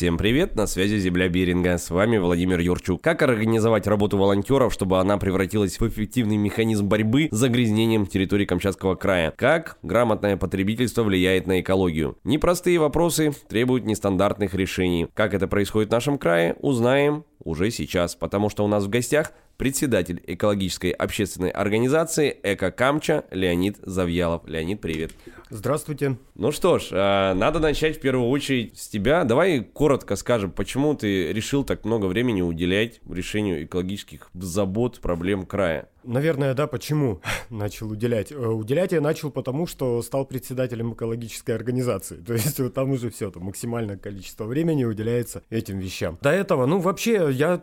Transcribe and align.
Всем 0.00 0.16
привет, 0.16 0.56
на 0.56 0.66
связи 0.66 0.96
Земля 0.96 1.28
Беринга, 1.28 1.76
с 1.76 1.90
вами 1.90 2.16
Владимир 2.16 2.58
Юрчук. 2.58 3.02
Как 3.02 3.20
организовать 3.20 3.86
работу 3.86 4.16
волонтеров, 4.16 4.72
чтобы 4.72 4.98
она 4.98 5.18
превратилась 5.18 5.78
в 5.78 5.86
эффективный 5.86 6.38
механизм 6.38 6.88
борьбы 6.88 7.28
с 7.30 7.36
загрязнением 7.36 8.06
территории 8.06 8.46
Камчатского 8.46 8.94
края? 8.94 9.34
Как 9.36 9.76
грамотное 9.82 10.38
потребительство 10.38 11.02
влияет 11.02 11.46
на 11.46 11.60
экологию? 11.60 12.16
Непростые 12.24 12.78
вопросы 12.78 13.32
требуют 13.50 13.84
нестандартных 13.84 14.54
решений. 14.54 15.06
Как 15.12 15.34
это 15.34 15.46
происходит 15.46 15.90
в 15.90 15.92
нашем 15.92 16.16
крае, 16.16 16.56
узнаем 16.60 17.26
уже 17.44 17.70
сейчас, 17.70 18.14
потому 18.14 18.50
что 18.50 18.64
у 18.64 18.68
нас 18.68 18.84
в 18.84 18.88
гостях 18.88 19.32
председатель 19.56 20.22
экологической 20.26 20.90
общественной 20.90 21.50
организации 21.50 22.34
«Эко 22.42 22.70
Камча» 22.70 23.24
Леонид 23.30 23.76
Завьялов. 23.82 24.46
Леонид, 24.46 24.80
привет. 24.80 25.12
Здравствуйте. 25.50 26.16
Ну 26.34 26.50
что 26.50 26.78
ж, 26.78 26.88
э, 26.92 27.34
надо 27.34 27.58
начать 27.58 27.98
в 27.98 28.00
первую 28.00 28.30
очередь 28.30 28.78
с 28.78 28.88
тебя. 28.88 29.24
Давай 29.24 29.60
коротко 29.60 30.16
скажем, 30.16 30.50
почему 30.50 30.94
ты 30.94 31.30
решил 31.34 31.62
так 31.64 31.84
много 31.84 32.06
времени 32.06 32.40
уделять 32.40 33.00
решению 33.06 33.64
экологических 33.64 34.30
забот, 34.32 35.00
проблем 35.00 35.44
края? 35.44 35.90
Наверное, 36.04 36.54
да, 36.54 36.66
почему 36.66 37.20
начал 37.50 37.90
уделять? 37.90 38.32
Э, 38.32 38.36
уделять 38.36 38.92
я 38.92 39.00
начал 39.00 39.30
потому, 39.30 39.66
что 39.66 40.00
стал 40.02 40.24
председателем 40.24 40.94
экологической 40.94 41.52
организации. 41.52 42.16
То 42.26 42.34
есть 42.34 42.58
вот 42.58 42.74
там 42.74 42.90
уже 42.90 43.10
все, 43.10 43.30
там 43.30 43.44
максимальное 43.44 43.96
количество 43.96 44.44
времени 44.44 44.84
уделяется 44.84 45.42
этим 45.50 45.78
вещам. 45.78 46.18
До 46.20 46.30
этого, 46.30 46.66
ну 46.66 46.78
вообще, 46.78 47.28
я 47.30 47.62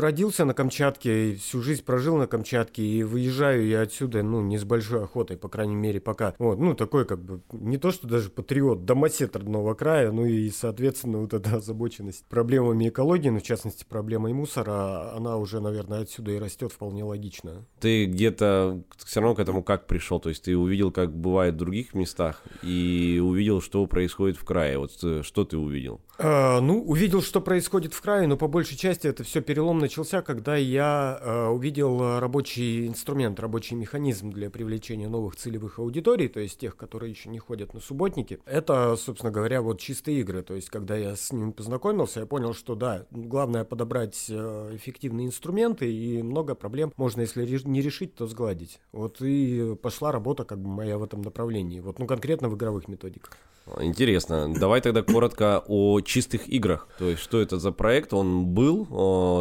родился 0.00 0.44
на 0.44 0.54
Камчатке, 0.54 1.34
всю 1.34 1.62
жизнь 1.62 1.84
прожил 1.84 2.16
на 2.16 2.26
Камчатке, 2.26 2.82
и 2.82 3.02
выезжаю 3.02 3.66
я 3.66 3.82
отсюда, 3.82 4.22
ну, 4.22 4.40
не 4.40 4.58
с 4.58 4.64
большой 4.64 5.04
охотой, 5.04 5.36
по 5.36 5.48
крайней 5.48 5.74
мере, 5.74 6.00
пока. 6.00 6.34
Вот, 6.38 6.58
ну, 6.58 6.74
такой, 6.74 7.04
как 7.04 7.22
бы, 7.22 7.42
не 7.52 7.78
то, 7.78 7.90
что 7.90 8.06
даже 8.06 8.30
патриот, 8.30 8.84
домосед 8.84 9.36
родного 9.36 9.74
края, 9.74 10.12
ну 10.12 10.24
и, 10.24 10.50
соответственно, 10.50 11.18
вот 11.18 11.34
эта 11.34 11.56
озабоченность 11.56 12.24
проблемами 12.26 12.88
экологии, 12.88 13.28
ну, 13.28 13.38
в 13.38 13.42
частности, 13.42 13.84
проблемой 13.88 14.32
мусора, 14.32 15.14
она 15.14 15.36
уже, 15.36 15.60
наверное, 15.60 16.00
отсюда 16.00 16.32
и 16.32 16.38
растет 16.38 16.72
вполне 16.72 17.04
логично. 17.04 17.66
Ты 17.80 18.06
где-то 18.06 18.82
все 19.04 19.20
равно 19.20 19.34
к 19.34 19.40
этому 19.40 19.62
как 19.62 19.86
пришел? 19.86 20.20
То 20.20 20.28
есть 20.28 20.44
ты 20.44 20.56
увидел, 20.56 20.90
как 20.90 21.14
бывает 21.14 21.54
в 21.54 21.58
других 21.58 21.94
местах, 21.94 22.42
и 22.62 23.20
увидел, 23.22 23.60
что 23.60 23.86
происходит 23.86 24.36
в 24.36 24.44
крае. 24.44 24.78
Вот 24.78 24.92
э, 25.02 25.22
что 25.22 25.44
ты 25.44 25.56
увидел? 25.56 26.00
А, 26.18 26.60
ну, 26.60 26.82
увидел, 26.82 27.22
что 27.22 27.40
происходит 27.40 27.94
в 27.94 28.00
крае, 28.00 28.26
но 28.26 28.36
по 28.36 28.48
большей 28.48 28.76
части 28.76 29.06
это 29.06 29.24
все 29.24 29.40
перелом 29.40 29.81
начался, 29.82 30.22
когда 30.22 30.56
я 30.56 31.18
э, 31.20 31.46
увидел 31.48 32.18
рабочий 32.18 32.86
инструмент, 32.86 33.38
рабочий 33.38 33.74
механизм 33.74 34.30
для 34.30 34.48
привлечения 34.48 35.08
новых 35.08 35.36
целевых 35.36 35.78
аудиторий, 35.78 36.28
то 36.28 36.40
есть 36.40 36.58
тех, 36.58 36.76
которые 36.76 37.10
еще 37.10 37.28
не 37.28 37.38
ходят 37.38 37.74
на 37.74 37.80
субботники. 37.80 38.40
Это, 38.46 38.96
собственно 38.96 39.30
говоря, 39.30 39.60
вот 39.60 39.80
чистые 39.80 40.20
игры. 40.20 40.42
То 40.42 40.54
есть, 40.54 40.70
когда 40.70 40.96
я 40.96 41.14
с 41.16 41.32
ними 41.32 41.50
познакомился, 41.50 42.20
я 42.20 42.26
понял, 42.26 42.54
что 42.54 42.74
да, 42.74 43.06
главное 43.10 43.64
подобрать 43.64 44.26
э, 44.30 44.70
эффективные 44.74 45.26
инструменты, 45.26 45.92
и 45.92 46.22
много 46.22 46.54
проблем 46.54 46.92
можно, 46.96 47.20
если 47.20 47.44
не 47.64 47.82
решить, 47.82 48.14
то 48.14 48.26
сгладить. 48.26 48.80
Вот 48.92 49.20
и 49.20 49.76
пошла 49.82 50.12
работа 50.12 50.44
как 50.44 50.60
бы 50.60 50.68
моя 50.68 50.96
в 50.96 51.02
этом 51.02 51.22
направлении. 51.22 51.80
Вот, 51.80 51.98
ну, 51.98 52.06
конкретно 52.06 52.48
в 52.48 52.56
игровых 52.56 52.88
методиках. 52.88 53.36
Интересно. 53.80 54.52
Давай 54.52 54.80
тогда 54.80 55.02
коротко 55.02 55.62
о 55.66 56.00
чистых 56.00 56.48
играх. 56.48 56.88
То 56.98 57.08
есть, 57.10 57.22
что 57.22 57.40
это 57.40 57.58
за 57.58 57.72
проект? 57.72 58.12
Он 58.12 58.46
был 58.46 58.86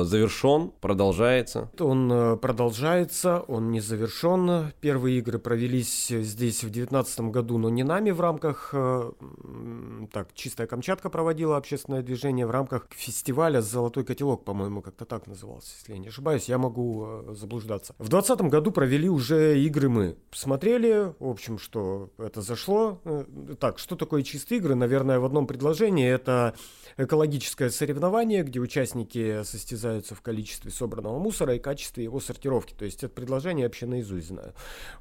завершен, 0.03 0.71
продолжается? 0.81 1.69
Он 1.79 2.11
э, 2.11 2.37
продолжается, 2.37 3.39
он 3.47 3.71
не 3.71 3.79
завершен. 3.79 4.71
Первые 4.81 5.19
игры 5.19 5.39
провелись 5.39 6.07
здесь 6.07 6.63
в 6.63 6.71
2019 6.71 7.21
году, 7.31 7.57
но 7.57 7.69
не 7.69 7.83
нами 7.83 8.11
в 8.11 8.21
рамках... 8.21 8.71
Э, 8.73 9.11
так, 10.11 10.33
Чистая 10.33 10.67
Камчатка 10.67 11.09
проводила 11.09 11.57
общественное 11.57 12.01
движение 12.01 12.45
в 12.45 12.51
рамках 12.51 12.87
фестиваля 12.91 13.61
«Золотой 13.61 14.03
котелок», 14.03 14.43
по-моему, 14.43 14.81
как-то 14.81 15.05
так 15.05 15.27
назывался, 15.27 15.69
если 15.79 15.93
я 15.93 15.99
не 15.99 16.09
ошибаюсь. 16.09 16.49
Я 16.49 16.57
могу 16.57 17.05
э, 17.05 17.33
заблуждаться. 17.33 17.93
В 17.97 18.09
2020 18.09 18.51
году 18.51 18.71
провели 18.71 19.09
уже 19.09 19.59
игры 19.59 19.89
мы. 19.89 20.17
Посмотрели, 20.29 21.13
в 21.19 21.27
общем, 21.29 21.57
что 21.57 22.09
это 22.17 22.41
зашло. 22.41 22.99
Так, 23.59 23.79
что 23.79 23.95
такое 23.95 24.10
такое 24.11 24.23
чистые 24.23 24.59
игры, 24.59 24.75
наверное, 24.75 25.19
в 25.19 25.23
одном 25.23 25.47
предложении. 25.47 26.05
Это 26.05 26.53
экологическое 26.97 27.69
соревнование, 27.69 28.43
где 28.43 28.59
участники 28.59 29.41
состязаются 29.43 30.15
в 30.15 30.21
количестве 30.21 30.69
собранного 30.69 31.17
мусора 31.17 31.55
и 31.55 31.59
качестве 31.59 32.03
его 32.03 32.19
сортировки. 32.19 32.73
То 32.73 32.83
есть 32.83 33.05
это 33.05 33.13
предложение 33.13 33.67
вообще 33.67 33.85
наизусть 33.85 34.27
знаю. 34.27 34.53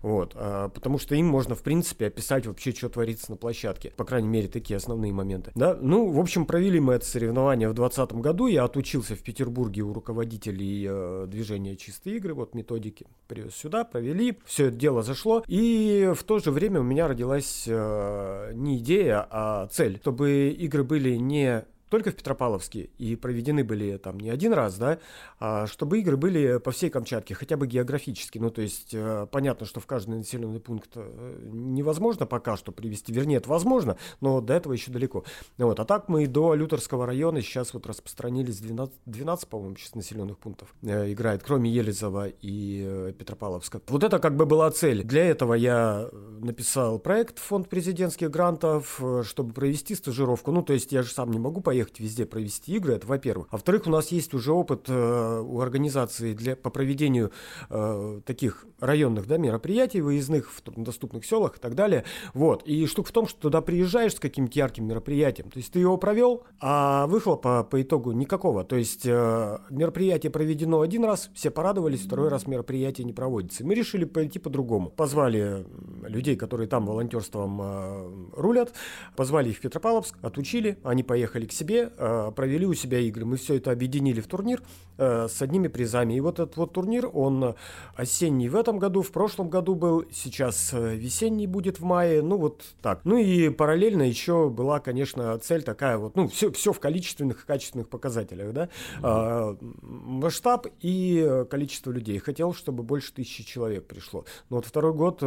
Вот. 0.02 0.32
А, 0.36 0.68
потому 0.68 0.98
что 0.98 1.16
им 1.16 1.26
можно, 1.26 1.56
в 1.56 1.62
принципе, 1.62 2.06
описать 2.06 2.46
вообще, 2.46 2.72
что 2.72 2.88
творится 2.88 3.32
на 3.32 3.36
площадке. 3.36 3.92
По 3.96 4.04
крайней 4.04 4.28
мере, 4.28 4.46
такие 4.46 4.76
основные 4.76 5.12
моменты. 5.12 5.50
Да? 5.56 5.76
Ну, 5.80 6.10
в 6.10 6.20
общем, 6.20 6.46
провели 6.46 6.78
мы 6.78 6.94
это 6.94 7.06
соревнование 7.06 7.68
в 7.68 7.74
2020 7.74 8.20
году. 8.20 8.46
Я 8.46 8.62
отучился 8.62 9.16
в 9.16 9.22
Петербурге 9.22 9.82
у 9.82 9.92
руководителей 9.92 10.86
э, 10.88 11.26
движения 11.26 11.76
«Чистые 11.76 12.18
игры», 12.18 12.34
вот 12.34 12.54
методики. 12.54 13.08
Привез 13.26 13.56
сюда, 13.56 13.84
провели. 13.84 14.38
Все 14.44 14.66
это 14.66 14.76
дело 14.76 15.02
зашло. 15.02 15.42
И 15.48 16.12
в 16.14 16.22
то 16.22 16.38
же 16.38 16.52
время 16.52 16.80
у 16.80 16.84
меня 16.84 17.08
родилась 17.08 17.64
э, 17.66 18.52
не 18.54 18.78
идея, 18.78 18.99
идея, 19.00 19.26
а 19.30 19.66
цель, 19.68 19.98
чтобы 20.00 20.50
игры 20.50 20.84
были 20.84 21.16
не 21.16 21.64
только 21.90 22.12
в 22.12 22.14
Петропавловске 22.14 22.88
и 22.98 23.16
проведены 23.16 23.64
были 23.64 23.96
там 23.98 24.18
не 24.18 24.30
один 24.30 24.52
раз, 24.52 24.78
да, 24.78 24.98
а 25.38 25.66
чтобы 25.66 25.98
игры 25.98 26.16
были 26.16 26.58
по 26.58 26.70
всей 26.70 26.88
Камчатке, 26.88 27.34
хотя 27.34 27.56
бы 27.56 27.66
географически. 27.66 28.38
Ну, 28.38 28.50
то 28.50 28.62
есть 28.62 28.90
э, 28.92 29.26
понятно, 29.30 29.66
что 29.66 29.80
в 29.80 29.86
каждый 29.86 30.18
населенный 30.18 30.60
пункт 30.60 30.92
э, 30.94 31.48
невозможно 31.52 32.26
пока 32.26 32.56
что 32.56 32.72
привести, 32.72 33.12
вернее, 33.12 33.36
это 33.38 33.50
возможно, 33.50 33.98
но 34.20 34.40
до 34.40 34.54
этого 34.54 34.72
еще 34.72 34.92
далеко. 34.92 35.24
Вот, 35.58 35.80
а 35.80 35.84
так 35.84 36.08
мы 36.08 36.26
до 36.26 36.54
Лютерского 36.54 37.06
района 37.06 37.42
сейчас 37.42 37.74
вот 37.74 37.86
распространились 37.86 38.58
12, 38.60 38.94
12 39.06 39.48
по-моему, 39.48 39.76
сейчас 39.76 39.94
населенных 39.96 40.38
пунктов 40.38 40.72
э, 40.82 41.12
играет, 41.12 41.42
кроме 41.42 41.70
Елизова 41.70 42.28
и 42.28 43.12
Петропавловска. 43.18 43.82
Вот 43.88 44.04
это 44.04 44.20
как 44.20 44.36
бы 44.36 44.46
была 44.46 44.70
цель. 44.70 45.02
Для 45.02 45.24
этого 45.24 45.54
я 45.54 46.08
написал 46.40 47.00
проект 47.00 47.40
фонд 47.40 47.68
президентских 47.68 48.30
грантов, 48.30 49.02
чтобы 49.24 49.52
провести 49.52 49.96
стажировку. 49.96 50.52
Ну, 50.52 50.62
то 50.62 50.72
есть 50.72 50.92
я 50.92 51.02
же 51.02 51.10
сам 51.10 51.32
не 51.32 51.38
могу 51.38 51.60
поехать 51.60 51.79
поехать 51.80 52.00
везде 52.00 52.26
провести 52.26 52.76
игры, 52.76 52.94
это 52.94 53.06
во-первых. 53.06 53.48
А 53.50 53.56
во-вторых, 53.56 53.86
у 53.86 53.90
нас 53.90 54.08
есть 54.08 54.34
уже 54.34 54.52
опыт 54.52 54.84
э, 54.88 55.40
у 55.40 55.60
организации 55.60 56.34
для, 56.34 56.54
по 56.54 56.68
проведению 56.68 57.32
э, 57.70 58.20
таких 58.26 58.66
районных 58.80 59.26
да, 59.26 59.38
мероприятий, 59.38 60.02
выездных 60.02 60.50
в 60.50 60.60
труднодоступных 60.60 61.24
селах 61.24 61.56
и 61.56 61.60
так 61.60 61.74
далее. 61.74 62.04
Вот. 62.34 62.62
И 62.64 62.86
штука 62.86 63.08
в 63.08 63.12
том, 63.12 63.26
что 63.26 63.40
туда 63.40 63.62
приезжаешь 63.62 64.14
с 64.14 64.20
каким-то 64.20 64.58
ярким 64.58 64.86
мероприятием. 64.86 65.50
То 65.50 65.58
есть 65.58 65.72
ты 65.72 65.78
его 65.78 65.96
провел, 65.96 66.44
а 66.60 67.06
выхлопа 67.06 67.64
по 67.64 67.80
итогу 67.80 68.12
никакого. 68.12 68.62
То 68.64 68.76
есть 68.76 69.06
э, 69.06 69.58
мероприятие 69.70 70.30
проведено 70.30 70.82
один 70.82 71.04
раз, 71.04 71.30
все 71.34 71.50
порадовались, 71.50 72.00
второй 72.00 72.28
раз 72.28 72.46
мероприятие 72.46 73.06
не 73.06 73.14
проводится. 73.14 73.64
Мы 73.64 73.74
решили 73.74 74.04
пойти 74.04 74.38
по-другому. 74.38 74.90
Позвали 74.90 75.64
людей, 76.02 76.36
которые 76.36 76.68
там 76.68 76.84
волонтерством 76.84 77.60
э, 77.62 78.10
рулят, 78.36 78.74
позвали 79.16 79.48
их 79.48 79.58
в 79.58 79.60
Петропавловск, 79.60 80.16
отучили, 80.20 80.78
они 80.82 81.02
поехали 81.02 81.46
к 81.46 81.52
себе 81.52 81.69
себе, 81.70 81.92
э, 81.96 82.32
провели 82.34 82.66
у 82.66 82.74
себя 82.74 82.98
игры. 82.98 83.24
Мы 83.24 83.36
все 83.36 83.56
это 83.56 83.70
объединили 83.70 84.20
в 84.20 84.26
турнир 84.26 84.62
э, 84.98 85.28
с 85.28 85.42
одними 85.42 85.68
призами. 85.68 86.14
И 86.14 86.20
вот 86.20 86.40
этот 86.40 86.56
вот 86.56 86.72
турнир, 86.72 87.08
он 87.12 87.54
осенний 87.94 88.48
в 88.48 88.56
этом 88.56 88.78
году, 88.78 89.02
в 89.02 89.10
прошлом 89.12 89.48
году 89.48 89.74
был, 89.74 90.04
сейчас 90.12 90.72
э, 90.72 90.96
весенний 90.96 91.46
будет 91.46 91.80
в 91.80 91.84
мае, 91.84 92.22
ну 92.22 92.36
вот 92.36 92.64
так. 92.82 93.00
Ну 93.04 93.16
и 93.16 93.50
параллельно 93.50 94.02
еще 94.02 94.48
была, 94.48 94.80
конечно, 94.80 95.38
цель 95.38 95.62
такая 95.62 95.98
вот, 95.98 96.16
ну 96.16 96.28
все, 96.28 96.50
все 96.50 96.72
в 96.72 96.80
количественных 96.80 97.44
и 97.44 97.46
качественных 97.46 97.88
показателях, 97.88 98.52
да, 98.52 98.68
mm-hmm. 99.00 99.58
масштаб 99.82 100.66
и 100.80 101.44
количество 101.50 101.90
людей. 101.92 102.18
Хотел, 102.18 102.54
чтобы 102.54 102.82
больше 102.82 103.12
тысячи 103.12 103.44
человек 103.44 103.86
пришло. 103.86 104.24
Но 104.48 104.56
вот 104.56 104.66
второй 104.66 104.92
год 104.92 105.22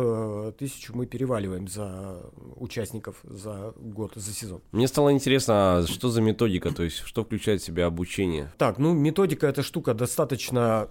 тысячу 0.58 0.96
мы 0.96 1.06
переваливаем 1.06 1.68
за 1.68 2.22
участников 2.56 3.16
за 3.24 3.74
год, 3.78 4.14
за 4.16 4.34
сезон. 4.34 4.62
Мне 4.72 4.88
стало 4.88 5.14
интересно, 5.14 5.54
а 5.78 5.88
что 5.88 6.10
за 6.10 6.22
методика, 6.34 6.72
то 6.72 6.84
есть 6.84 7.00
что 7.06 7.24
включает 7.24 7.62
в 7.62 7.66
себя 7.66 7.86
обучение? 7.86 8.52
Так, 8.58 8.78
ну 8.78 8.94
методика 8.94 9.48
эта 9.48 9.64
штука 9.64 9.94
достаточно 9.94 10.90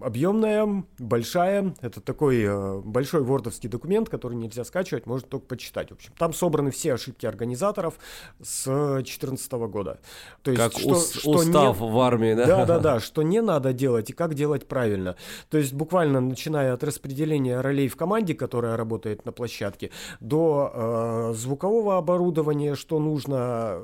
объемная, 0.00 0.84
большая. 0.98 1.74
Это 1.80 2.00
такой 2.00 2.42
э, 2.42 2.80
большой 2.80 3.22
вордовский 3.22 3.68
документ, 3.68 4.08
который 4.08 4.36
нельзя 4.36 4.64
скачивать, 4.64 5.06
можно 5.06 5.28
только 5.28 5.46
почитать. 5.46 5.90
В 5.90 5.94
общем, 5.94 6.12
там 6.18 6.32
собраны 6.32 6.70
все 6.70 6.94
ошибки 6.94 7.26
организаторов 7.26 7.94
с 8.42 8.64
2014 8.64 9.52
года. 9.52 10.00
То 10.42 10.50
есть, 10.50 10.62
как 10.62 10.72
что, 10.72 10.88
ус- 10.90 11.12
что 11.12 11.30
устав 11.30 11.80
не... 11.80 11.90
в 11.90 11.98
армии, 11.98 12.34
да? 12.34 12.46
Да, 12.46 12.66
да, 12.66 12.78
да, 12.78 13.00
что 13.00 13.22
не 13.22 13.40
надо 13.40 13.72
делать 13.72 14.10
и 14.10 14.12
как 14.12 14.34
делать 14.34 14.66
правильно. 14.66 15.16
То 15.48 15.58
есть 15.58 15.72
буквально 15.72 16.20
начиная 16.20 16.74
от 16.74 16.84
распределения 16.84 17.60
ролей 17.60 17.88
в 17.88 17.96
команде, 17.96 18.34
которая 18.34 18.76
работает 18.76 19.24
на 19.24 19.32
площадке, 19.32 19.90
до 20.20 20.72
э, 20.72 21.34
звукового 21.34 21.96
оборудования, 21.96 22.74
что 22.74 22.98
нужно, 22.98 23.80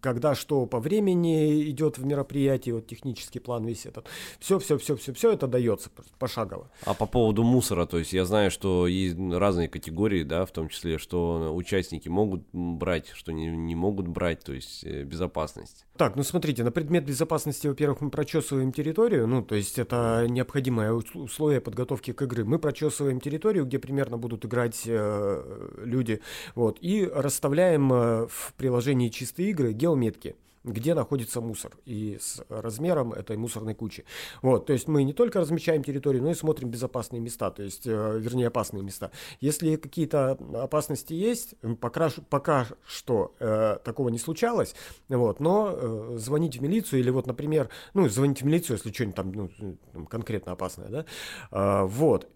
когда 0.00 0.34
что 0.34 0.66
по 0.66 0.80
времени 0.80 1.68
идет 1.70 1.98
в 1.98 2.04
мероприятии, 2.04 2.70
вот 2.70 2.86
технический 2.86 3.38
план 3.38 3.64
весь 3.64 3.86
этот. 3.86 4.06
Все, 4.38 4.58
все, 4.58 4.78
все, 4.78 4.96
все 4.96 5.09
все 5.12 5.32
это 5.32 5.46
дается 5.46 5.90
пошагово. 6.18 6.70
А 6.84 6.94
по 6.94 7.06
поводу 7.06 7.42
мусора, 7.42 7.86
то 7.86 7.98
есть 7.98 8.12
я 8.12 8.24
знаю, 8.24 8.50
что 8.50 8.86
есть 8.86 9.16
разные 9.18 9.68
категории, 9.68 10.22
да, 10.22 10.44
в 10.46 10.52
том 10.52 10.68
числе, 10.68 10.98
что 10.98 11.54
участники 11.54 12.08
могут 12.08 12.42
брать, 12.52 13.08
что 13.14 13.32
не, 13.32 13.46
не 13.46 13.74
могут 13.74 14.08
брать, 14.08 14.40
то 14.40 14.52
есть 14.52 14.84
э, 14.84 15.04
безопасность. 15.04 15.86
Так, 15.96 16.16
ну 16.16 16.22
смотрите, 16.22 16.64
на 16.64 16.70
предмет 16.70 17.04
безопасности, 17.04 17.66
во-первых, 17.66 18.00
мы 18.00 18.10
прочесываем 18.10 18.72
территорию, 18.72 19.26
ну, 19.26 19.42
то 19.42 19.54
есть 19.54 19.78
это 19.78 20.26
необходимое 20.28 20.92
условие 20.92 21.60
подготовки 21.60 22.12
к 22.12 22.22
игры. 22.22 22.44
Мы 22.44 22.58
прочесываем 22.58 23.20
территорию, 23.20 23.66
где 23.66 23.78
примерно 23.78 24.16
будут 24.16 24.44
играть 24.44 24.82
э, 24.86 25.82
люди, 25.84 26.20
вот, 26.54 26.78
и 26.80 27.06
расставляем 27.06 27.92
э, 27.92 28.26
в 28.28 28.54
приложении 28.56 29.08
чистые 29.08 29.50
игры 29.50 29.72
геометки 29.72 30.36
где 30.64 30.94
находится 30.94 31.40
мусор 31.40 31.72
и 31.86 32.18
с 32.20 32.44
размером 32.48 33.12
этой 33.12 33.36
мусорной 33.36 33.74
кучи. 33.74 34.04
Вот, 34.42 34.66
то 34.66 34.72
есть 34.72 34.88
мы 34.88 35.04
не 35.04 35.12
только 35.12 35.40
размечаем 35.40 35.82
территорию, 35.82 36.22
но 36.22 36.30
и 36.30 36.34
смотрим 36.34 36.70
безопасные 36.70 37.20
места, 37.20 37.50
то 37.50 37.62
есть, 37.62 37.86
э, 37.86 38.18
вернее, 38.18 38.48
опасные 38.48 38.82
места. 38.82 39.10
Если 39.40 39.76
какие-то 39.76 40.32
опасности 40.54 41.14
есть, 41.14 41.54
пока, 41.80 42.10
пока 42.28 42.66
что 42.86 43.34
э, 43.40 43.78
такого 43.84 44.10
не 44.10 44.18
случалось, 44.18 44.74
вот, 45.08 45.40
но 45.40 45.70
э, 45.72 46.16
звонить 46.18 46.58
в 46.58 46.62
милицию 46.62 47.00
или 47.00 47.10
вот, 47.10 47.26
например, 47.26 47.70
ну, 47.94 48.08
звонить 48.08 48.42
в 48.42 48.44
милицию, 48.44 48.76
если 48.76 48.92
что-нибудь 48.92 49.16
там 49.16 49.32
ну, 49.32 50.06
конкретно 50.06 50.52
опасное, 50.52 50.88
да, 50.88 51.04
э, 51.50 51.84
вот, 51.86 52.28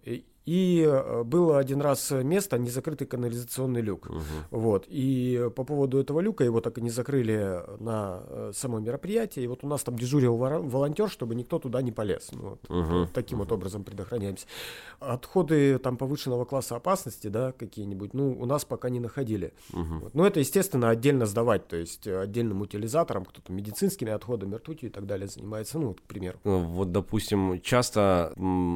и 0.46 0.85
э, 0.87 1.23
было 1.25 1.58
один 1.58 1.81
раз 1.81 2.11
место, 2.11 2.58
незакрытый 2.58 3.06
канализационный 3.06 3.81
люк. 3.81 4.06
Угу. 4.11 4.20
Вот. 4.50 4.85
И 4.88 5.50
по 5.56 5.64
поводу 5.64 5.99
этого 5.99 6.20
люка 6.20 6.44
его 6.44 6.61
так 6.61 6.76
и 6.79 6.82
не 6.82 6.91
закрыли 6.91 7.61
на 7.81 8.23
э, 8.26 8.52
само 8.55 8.79
мероприятие. 8.79 9.46
И 9.46 9.49
вот 9.49 9.64
у 9.64 9.67
нас 9.67 9.82
там 9.82 9.96
дежурил 9.96 10.37
волонтер, 10.37 11.08
чтобы 11.08 11.35
никто 11.35 11.58
туда 11.58 11.81
не 11.81 11.93
полез. 11.93 12.31
Ну, 12.32 12.50
вот. 12.50 12.70
Угу. 12.70 13.08
Таким 13.14 13.38
угу. 13.38 13.44
вот 13.44 13.52
образом 13.52 13.85
предохраняемся. 13.85 14.46
Отходы 15.00 15.79
там 15.79 15.96
повышенного 15.96 16.44
класса 16.44 16.76
опасности, 16.76 17.29
да, 17.29 17.52
какие-нибудь, 17.52 18.12
ну, 18.12 18.37
у 18.38 18.44
нас 18.44 18.67
пока 18.67 18.91
не 18.91 19.00
находили. 19.00 19.55
Угу. 19.73 19.99
Вот. 20.02 20.14
Но 20.14 20.26
это, 20.26 20.41
естественно, 20.41 20.91
отдельно 20.91 21.25
сдавать, 21.25 21.69
то 21.69 21.76
есть 21.76 22.06
отдельным 22.06 22.61
утилизатором, 22.61 23.25
кто-то 23.25 23.50
медицинскими 23.50 24.12
отходами, 24.12 24.56
ртутью 24.56 24.91
и 24.91 24.93
так 24.93 25.06
далее 25.06 25.29
занимается, 25.29 25.79
ну, 25.79 25.88
вот, 25.88 26.00
к 26.00 26.05
примеру. 26.05 26.38
Вот, 26.44 26.93
допустим, 26.93 27.61
часто 27.62 28.35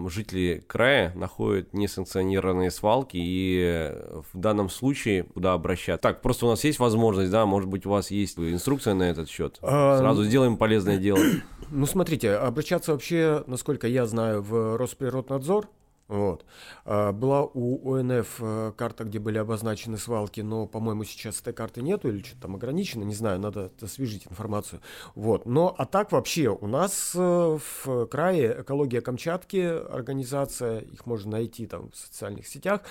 жители 0.08 0.64
края 0.66 1.12
находят 1.14 1.57
существуют 1.58 1.74
несанкционированные 1.74 2.70
свалки, 2.70 3.16
и 3.20 3.92
в 4.32 4.38
данном 4.38 4.68
случае 4.68 5.24
куда 5.24 5.52
обращаться? 5.52 6.02
Так, 6.02 6.22
просто 6.22 6.46
у 6.46 6.50
нас 6.50 6.64
есть 6.64 6.78
возможность, 6.78 7.30
да, 7.30 7.46
может 7.46 7.68
быть, 7.68 7.86
у 7.86 7.90
вас 7.90 8.10
есть 8.10 8.38
инструкция 8.38 8.94
на 8.94 9.04
этот 9.04 9.28
счет? 9.28 9.58
А, 9.62 9.98
Сразу 9.98 10.24
сделаем 10.24 10.56
полезное 10.56 10.98
дело. 10.98 11.18
Ну, 11.70 11.84
смотрите, 11.84 12.32
обращаться 12.32 12.92
вообще, 12.92 13.44
насколько 13.46 13.86
я 13.86 14.06
знаю, 14.06 14.40
в 14.40 14.78
Росприроднадзор, 14.78 15.68
вот. 16.08 16.46
А, 16.86 17.12
была 17.12 17.44
у 17.44 17.94
ОНФ 17.94 18.36
э, 18.40 18.72
карта, 18.76 19.04
где 19.04 19.18
были 19.18 19.36
обозначены 19.38 19.98
свалки, 19.98 20.40
но, 20.40 20.66
по-моему, 20.66 21.04
сейчас 21.04 21.40
этой 21.40 21.52
карты 21.52 21.82
нету 21.82 22.08
или 22.08 22.22
что-то 22.22 22.42
там 22.42 22.56
ограничено, 22.56 23.04
не 23.04 23.14
знаю, 23.14 23.38
надо 23.38 23.70
освежить 23.80 24.26
информацию. 24.26 24.80
Вот. 25.14 25.44
Но, 25.44 25.74
а 25.76 25.84
так 25.84 26.12
вообще 26.12 26.48
у 26.48 26.66
нас 26.66 27.12
э, 27.14 27.58
в 27.84 28.06
крае 28.06 28.62
экология 28.62 29.02
Камчатки, 29.02 29.58
организация, 29.58 30.80
их 30.80 31.04
можно 31.04 31.32
найти 31.32 31.66
там 31.66 31.90
в 31.90 31.96
социальных 31.96 32.46
сетях, 32.46 32.82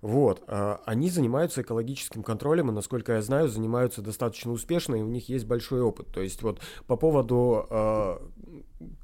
вот, 0.00 0.42
а, 0.48 0.80
они 0.84 1.10
занимаются 1.10 1.62
экологическим 1.62 2.22
контролем, 2.24 2.70
и, 2.70 2.72
насколько 2.72 3.12
я 3.12 3.22
знаю, 3.22 3.48
занимаются 3.48 4.02
достаточно 4.02 4.50
успешно, 4.50 4.96
и 4.96 5.02
у 5.02 5.08
них 5.08 5.28
есть 5.28 5.46
большой 5.46 5.80
опыт. 5.80 6.08
То 6.08 6.20
есть 6.20 6.42
вот 6.42 6.60
по 6.86 6.96
поводу 6.96 7.66
а, 7.70 8.20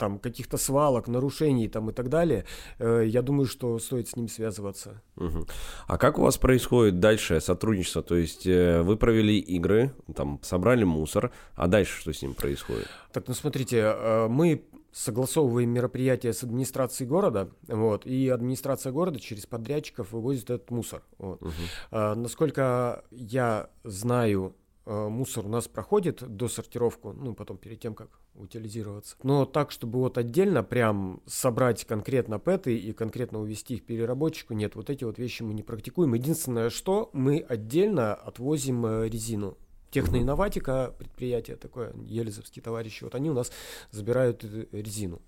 там 0.00 0.18
каких-то 0.18 0.56
свалок, 0.56 1.08
нарушений 1.08 1.68
там 1.68 1.90
и 1.90 1.92
так 1.92 2.08
далее, 2.08 2.44
э, 2.78 3.04
я 3.06 3.22
думаю, 3.22 3.46
что 3.46 3.78
стоит 3.78 4.08
с 4.08 4.16
ним 4.16 4.28
связываться. 4.28 5.02
Угу. 5.16 5.46
А 5.86 5.98
как 5.98 6.18
у 6.18 6.22
вас 6.22 6.38
происходит 6.38 6.98
дальше 6.98 7.40
сотрудничество? 7.40 8.02
То 8.02 8.16
есть 8.16 8.46
э, 8.46 8.80
вы 8.82 8.96
провели 8.96 9.38
игры, 9.38 9.92
там 10.16 10.40
собрали 10.42 10.84
мусор, 10.84 11.30
а 11.54 11.68
дальше 11.68 12.00
что 12.00 12.12
с 12.12 12.22
ним 12.22 12.34
происходит? 12.34 12.88
Так, 13.12 13.28
ну 13.28 13.34
смотрите, 13.34 13.76
э, 13.76 14.28
мы 14.28 14.64
согласовываем 14.92 15.70
мероприятия 15.70 16.32
с 16.32 16.42
администрацией 16.42 17.08
города, 17.08 17.50
вот, 17.68 18.06
и 18.06 18.28
администрация 18.28 18.92
города 18.92 19.20
через 19.20 19.46
подрядчиков 19.46 20.12
вывозит 20.12 20.50
этот 20.50 20.70
мусор. 20.70 21.02
Вот. 21.18 21.42
Угу. 21.42 21.52
А, 21.92 22.14
насколько 22.14 23.04
я 23.10 23.70
знаю, 23.84 24.56
мусор 24.90 25.46
у 25.46 25.48
нас 25.48 25.68
проходит 25.68 26.22
до 26.22 26.48
сортировку, 26.48 27.12
ну, 27.12 27.34
потом 27.34 27.56
перед 27.58 27.80
тем, 27.80 27.94
как 27.94 28.08
утилизироваться. 28.34 29.16
Но 29.22 29.44
так, 29.44 29.70
чтобы 29.70 29.98
вот 29.98 30.18
отдельно 30.18 30.62
прям 30.62 31.22
собрать 31.26 31.84
конкретно 31.84 32.38
пэты 32.38 32.76
и 32.76 32.92
конкретно 32.92 33.40
увести 33.40 33.74
их 33.74 33.84
переработчику, 33.84 34.54
нет, 34.54 34.74
вот 34.74 34.90
эти 34.90 35.04
вот 35.04 35.18
вещи 35.18 35.42
мы 35.42 35.54
не 35.54 35.62
практикуем. 35.62 36.14
Единственное, 36.14 36.70
что 36.70 37.10
мы 37.12 37.38
отдельно 37.38 38.14
отвозим 38.14 38.84
э, 38.86 39.08
резину. 39.08 39.56
Техноинноватика, 39.90 40.94
предприятие 40.98 41.56
такое, 41.56 41.92
елизовские 42.06 42.62
товарищи, 42.62 43.02
вот 43.02 43.14
они 43.14 43.30
у 43.30 43.34
нас 43.34 43.50
забирают 43.90 44.44
э, 44.44 44.66
резину. 44.72 45.20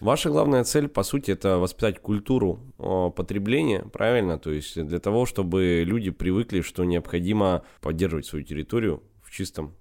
Ваша 0.00 0.28
главная 0.30 0.64
цель, 0.64 0.88
по 0.88 1.02
сути, 1.02 1.30
это 1.30 1.58
воспитать 1.58 2.00
культуру 2.00 2.60
потребления, 3.16 3.82
правильно? 3.92 4.38
То 4.38 4.50
есть 4.50 4.82
для 4.82 4.98
того, 4.98 5.26
чтобы 5.26 5.82
люди 5.86 6.10
привыкли, 6.10 6.60
что 6.60 6.84
необходимо 6.84 7.62
поддерживать 7.80 8.26
свою 8.26 8.44
территорию 8.44 9.02
в 9.22 9.30
чистом 9.30 9.74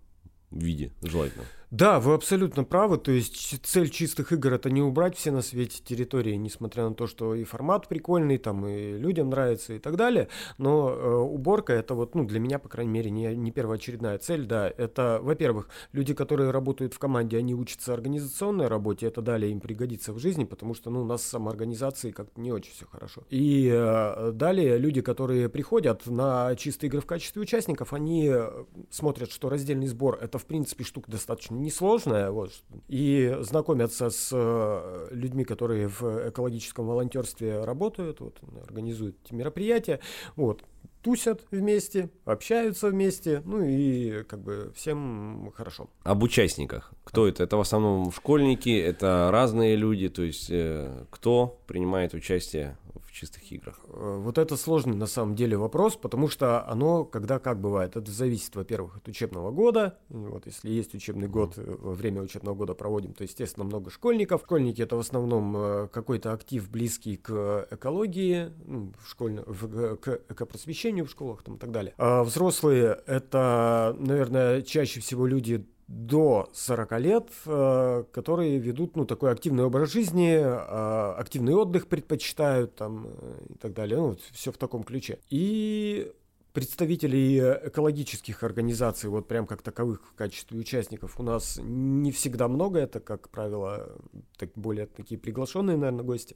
виде, 0.51 0.92
желательно. 1.01 1.45
Да, 1.73 1.99
вы 1.99 2.13
абсолютно 2.13 2.63
правы. 2.63 2.99
То 2.99 3.11
есть 3.11 3.65
цель 3.65 3.89
чистых 3.89 4.31
игр 4.31 4.53
это 4.53 4.69
не 4.69 4.83
убрать 4.83 5.17
все 5.17 5.31
на 5.31 5.41
свете 5.41 5.81
территории, 5.83 6.35
несмотря 6.35 6.87
на 6.87 6.93
то, 6.93 7.07
что 7.07 7.33
и 7.33 7.43
формат 7.45 7.87
прикольный, 7.87 8.37
там 8.37 8.67
и 8.67 8.95
людям 8.95 9.31
нравится 9.31 9.73
и 9.73 9.79
так 9.79 9.95
далее. 9.95 10.27
Но 10.59 10.91
э, 10.91 11.15
уборка 11.15 11.73
это 11.73 11.95
вот, 11.95 12.13
ну, 12.13 12.25
для 12.25 12.39
меня, 12.39 12.59
по 12.59 12.69
крайней 12.69 12.91
мере, 12.91 13.09
не, 13.09 13.35
не 13.35 13.51
первоочередная 13.51 14.19
цель. 14.19 14.45
Да, 14.45 14.69
это, 14.69 15.19
во-первых, 15.23 15.67
люди, 15.93 16.13
которые 16.13 16.51
работают 16.51 16.93
в 16.93 16.99
команде, 16.99 17.39
они 17.39 17.55
учатся 17.55 17.95
организационной 17.95 18.67
работе, 18.67 19.07
это 19.07 19.23
далее 19.23 19.51
им 19.51 19.59
пригодится 19.59 20.13
в 20.13 20.19
жизни, 20.19 20.43
потому 20.43 20.75
что, 20.75 20.91
ну, 20.91 21.01
у 21.01 21.05
нас 21.05 21.23
с 21.23 21.29
самоорганизацией 21.29 22.13
как-то 22.13 22.39
не 22.39 22.51
очень 22.51 22.73
все 22.73 22.85
хорошо. 22.85 23.23
И 23.31 23.67
э, 23.73 24.31
далее 24.31 24.77
люди, 24.77 25.01
которые 25.01 25.49
приходят 25.49 26.05
на 26.05 26.55
чистые 26.55 26.89
игры 26.89 27.01
в 27.01 27.07
качестве 27.07 27.41
участников, 27.41 27.93
они 27.93 28.29
э, 28.31 28.63
смотрят, 28.91 29.31
что 29.31 29.49
раздельный 29.49 29.87
сбор 29.87 30.19
это, 30.21 30.37
в 30.37 30.45
принципе, 30.45 30.83
штука 30.83 31.09
достаточно 31.09 31.62
несложная, 31.63 32.31
вот, 32.31 32.51
и 32.88 33.36
знакомятся 33.42 34.10
с 34.10 34.30
э, 34.31 35.07
людьми, 35.12 35.44
которые 35.45 35.88
в 35.88 36.30
экологическом 36.30 36.88
волонтерстве 36.88 37.63
работают, 37.63 38.19
вот, 38.19 38.38
организуют 38.68 39.18
эти 39.24 39.33
мероприятия, 39.33 40.00
вот, 40.36 40.63
тусят 41.04 41.42
вместе, 41.52 42.09
общаются 42.26 42.87
вместе, 42.87 43.42
ну 43.45 43.61
и 43.61 44.23
как 44.23 44.40
бы 44.40 44.71
всем 44.76 45.52
хорошо. 45.56 45.90
Об 46.04 46.23
участниках. 46.23 46.94
Кто 47.04 47.28
это? 47.28 47.44
Это 47.44 47.57
в 47.57 47.59
основном 47.59 48.11
школьники, 48.11 48.69
это 48.69 49.30
разные 49.31 49.76
люди, 49.76 50.09
то 50.09 50.23
есть 50.23 50.49
э, 50.49 51.06
кто 51.09 51.59
принимает 51.68 52.14
участие 52.14 52.78
чистых 53.12 53.52
играх? 53.52 53.80
Э, 53.88 54.18
вот 54.19 54.38
это 54.38 54.57
сложный 54.57 54.95
на 54.95 55.06
самом 55.06 55.35
деле 55.35 55.57
вопрос, 55.57 55.95
потому 55.95 56.28
что 56.28 56.68
оно, 56.68 57.06
когда 57.06 57.40
как 57.40 57.59
бывает, 57.59 57.95
это 57.95 58.12
зависит, 58.12 58.56
во-первых, 58.56 58.97
от 58.97 59.07
учебного 59.07 59.52
года. 59.52 59.97
Вот 60.09 60.45
если 60.45 60.69
есть 60.69 60.94
учебный 60.95 61.28
год, 61.28 61.54
э, 61.57 61.62
время 61.64 62.21
учебного 62.21 62.56
года 62.56 62.73
проводим, 62.73 63.14
то, 63.14 63.23
естественно, 63.23 63.64
много 63.64 63.90
школьников. 63.90 64.42
Школьники 64.44 64.81
это 64.81 64.95
в 64.95 65.00
основном 65.00 65.56
э, 65.56 65.88
какой-то 65.92 66.33
актив 66.33 66.69
близкий 66.69 67.18
к 67.18 67.68
экологии, 67.71 68.52
ну, 68.66 68.94
в 69.00 69.09
школьно, 69.09 69.44
в, 69.45 69.95
к 69.97 70.21
экопросвещению 70.30 71.06
в 71.06 71.09
школах 71.09 71.44
там, 71.44 71.56
и 71.56 71.59
так 71.59 71.71
далее. 71.71 71.94
А 71.97 72.23
взрослые 72.23 73.00
это, 73.06 73.95
наверное, 74.00 74.62
чаще 74.62 75.00
всего 75.00 75.26
люди 75.26 75.66
до 75.87 76.49
40 76.54 76.99
лет, 76.99 77.30
э, 77.45 78.04
которые 78.11 78.57
ведут 78.57 78.95
ну, 78.95 79.06
такой 79.06 79.31
активный 79.31 79.63
образ 79.66 79.92
жизни, 79.92 80.35
э, 80.35 81.13
активный 81.18 81.54
отдых 81.54 81.87
предпочитают 81.87 82.75
там, 82.75 83.07
э, 83.07 83.45
и 83.49 83.57
так 83.57 83.73
далее. 83.73 83.97
Ну, 83.97 84.18
все 84.31 84.52
в 84.52 84.57
таком 84.57 84.83
ключе. 84.83 85.19
И 85.30 86.11
представителей 86.54 87.40
экологических 87.40 88.44
организаций, 88.44 89.10
вот 89.10 89.28
прям 89.28 89.48
как 89.48 89.62
таковых 89.62 90.02
в 90.07 90.14
качестве 90.14 90.60
участников, 90.60 91.19
у 91.19 91.24
нас 91.24 91.60
не 91.62 92.12
всегда 92.12 92.48
много, 92.48 92.80
это, 92.80 93.00
как 93.00 93.30
правило, 93.30 93.98
так, 94.38 94.50
более 94.56 94.86
такие 94.86 95.19
приглашенные, 95.19 95.78
наверное, 95.78 96.06
гости. 96.06 96.36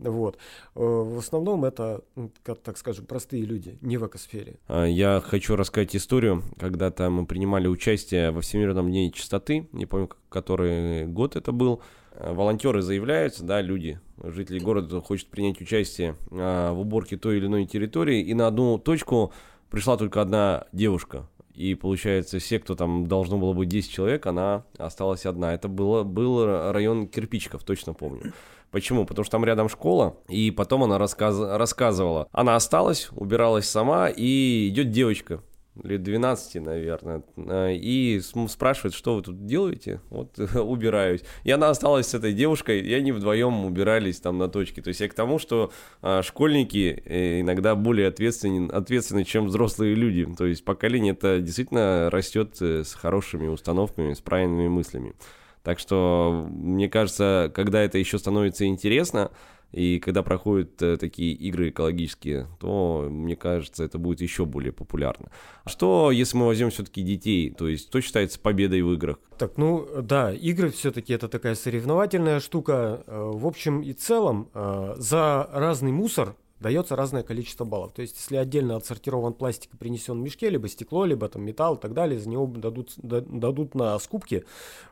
Вот. 0.00 0.36
Э, 0.74 0.80
в 0.80 1.18
основном 1.18 1.64
это, 1.64 2.02
ну, 2.16 2.32
как, 2.42 2.58
так 2.58 2.76
скажем, 2.76 3.06
простые 3.06 3.44
люди, 3.44 3.78
не 3.80 3.98
в 3.98 4.06
экосфере. 4.06 4.58
А, 4.66 4.84
я 4.84 5.22
хочу 5.24 5.54
рассказать 5.54 5.94
историю. 5.94 6.42
Когда-то 6.58 7.08
мы 7.10 7.24
принимали 7.24 7.68
участие 7.68 8.32
во 8.32 8.40
Всемирном 8.40 8.90
дне 8.90 9.12
чистоты, 9.12 9.68
не 9.72 9.86
помню, 9.86 10.10
который 10.28 11.06
год 11.06 11.36
это 11.36 11.52
был, 11.52 11.82
э, 12.12 12.32
волонтеры 12.32 12.82
заявляются, 12.82 13.44
да, 13.44 13.60
люди, 13.60 14.00
жители 14.22 14.58
города 14.58 15.00
хочет 15.00 15.28
принять 15.28 15.60
участие 15.60 16.16
а, 16.32 16.72
в 16.72 16.80
уборке 16.80 17.16
той 17.16 17.36
или 17.36 17.46
иной 17.46 17.66
территории, 17.66 18.22
и 18.22 18.34
на 18.34 18.48
одну 18.48 18.78
точку 18.78 19.32
пришла 19.72 19.96
только 19.96 20.20
одна 20.20 20.66
девушка. 20.72 21.26
И 21.54 21.74
получается, 21.74 22.38
все, 22.38 22.58
кто 22.58 22.74
там 22.74 23.06
должно 23.06 23.38
было 23.38 23.52
быть 23.52 23.68
10 23.68 23.90
человек, 23.90 24.26
она 24.26 24.64
осталась 24.78 25.26
одна. 25.26 25.52
Это 25.52 25.68
было, 25.68 26.02
был 26.02 26.46
район 26.72 27.08
кирпичиков, 27.08 27.64
точно 27.64 27.92
помню. 27.92 28.32
Почему? 28.70 29.04
Потому 29.04 29.24
что 29.24 29.32
там 29.32 29.44
рядом 29.44 29.68
школа, 29.68 30.16
и 30.28 30.50
потом 30.50 30.84
она 30.84 30.96
рассказ... 30.96 31.38
рассказывала. 31.38 32.26
Она 32.32 32.56
осталась, 32.56 33.08
убиралась 33.12 33.68
сама, 33.68 34.08
и 34.08 34.68
идет 34.68 34.90
девочка, 34.90 35.42
лет 35.82 36.02
12, 36.02 36.56
наверное, 36.62 37.22
э, 37.36 37.74
и 37.74 38.20
спрашивает, 38.48 38.94
что 38.94 39.16
вы 39.16 39.22
тут 39.22 39.46
делаете? 39.46 40.00
Вот 40.10 40.38
убираюсь. 40.54 41.22
И 41.44 41.50
она 41.50 41.70
осталась 41.70 42.08
с 42.08 42.14
этой 42.14 42.32
девушкой, 42.32 42.80
и 42.80 42.92
они 42.92 43.12
вдвоем 43.12 43.64
убирались 43.64 44.20
там 44.20 44.38
на 44.38 44.48
точке. 44.48 44.82
То 44.82 44.88
есть 44.88 45.00
я 45.00 45.08
к 45.08 45.14
тому, 45.14 45.38
что 45.38 45.72
а, 46.02 46.22
школьники 46.22 47.02
э, 47.04 47.40
иногда 47.40 47.74
более 47.74 48.08
ответственны, 48.08 48.70
ответственны, 48.70 49.24
чем 49.24 49.46
взрослые 49.46 49.94
люди. 49.94 50.26
То 50.36 50.46
есть 50.46 50.64
поколение 50.64 51.12
это 51.14 51.40
действительно 51.40 52.10
растет 52.10 52.56
э, 52.60 52.84
с 52.84 52.94
хорошими 52.94 53.48
установками, 53.48 54.12
с 54.12 54.20
правильными 54.20 54.68
мыслями. 54.68 55.14
Так 55.62 55.78
что, 55.78 56.46
мне 56.50 56.88
кажется, 56.88 57.50
когда 57.54 57.80
это 57.82 57.96
еще 57.96 58.18
становится 58.18 58.66
интересно, 58.66 59.30
и 59.72 59.98
когда 60.00 60.22
проходят 60.22 60.80
э, 60.82 60.96
такие 60.98 61.32
игры 61.32 61.70
экологические, 61.70 62.46
то, 62.60 63.08
мне 63.10 63.36
кажется, 63.36 63.84
это 63.84 63.98
будет 63.98 64.20
еще 64.20 64.44
более 64.44 64.72
популярно. 64.72 65.30
Что, 65.66 66.10
если 66.10 66.36
мы 66.36 66.46
возьмем 66.46 66.70
все-таки 66.70 67.02
детей, 67.02 67.50
то 67.50 67.66
есть 67.66 67.88
что 67.88 68.00
считается 68.02 68.38
победой 68.38 68.82
в 68.82 68.92
играх? 68.92 69.18
Так, 69.38 69.56
ну 69.56 69.88
да, 70.02 70.32
игры 70.32 70.70
все-таки 70.70 71.14
это 71.14 71.28
такая 71.28 71.54
соревновательная 71.54 72.40
штука. 72.40 73.02
Э, 73.06 73.30
в 73.32 73.46
общем 73.46 73.80
и 73.80 73.94
целом, 73.94 74.50
э, 74.52 74.94
за 74.98 75.48
разный 75.50 75.92
мусор 75.92 76.36
дается 76.60 76.94
разное 76.94 77.22
количество 77.22 77.64
баллов. 77.64 77.92
То 77.92 78.02
есть, 78.02 78.16
если 78.18 78.36
отдельно 78.36 78.76
отсортирован 78.76 79.32
пластик 79.32 79.72
и 79.72 79.76
принесен 79.78 80.20
в 80.20 80.22
мешке, 80.22 80.50
либо 80.50 80.68
стекло, 80.68 81.06
либо 81.06 81.28
там 81.28 81.42
металл 81.44 81.76
и 81.76 81.80
так 81.80 81.94
далее, 81.94 82.20
за 82.20 82.28
него 82.28 82.46
дадут, 82.46 82.92
дадут 82.98 83.74
на 83.74 83.98
скупке 83.98 84.44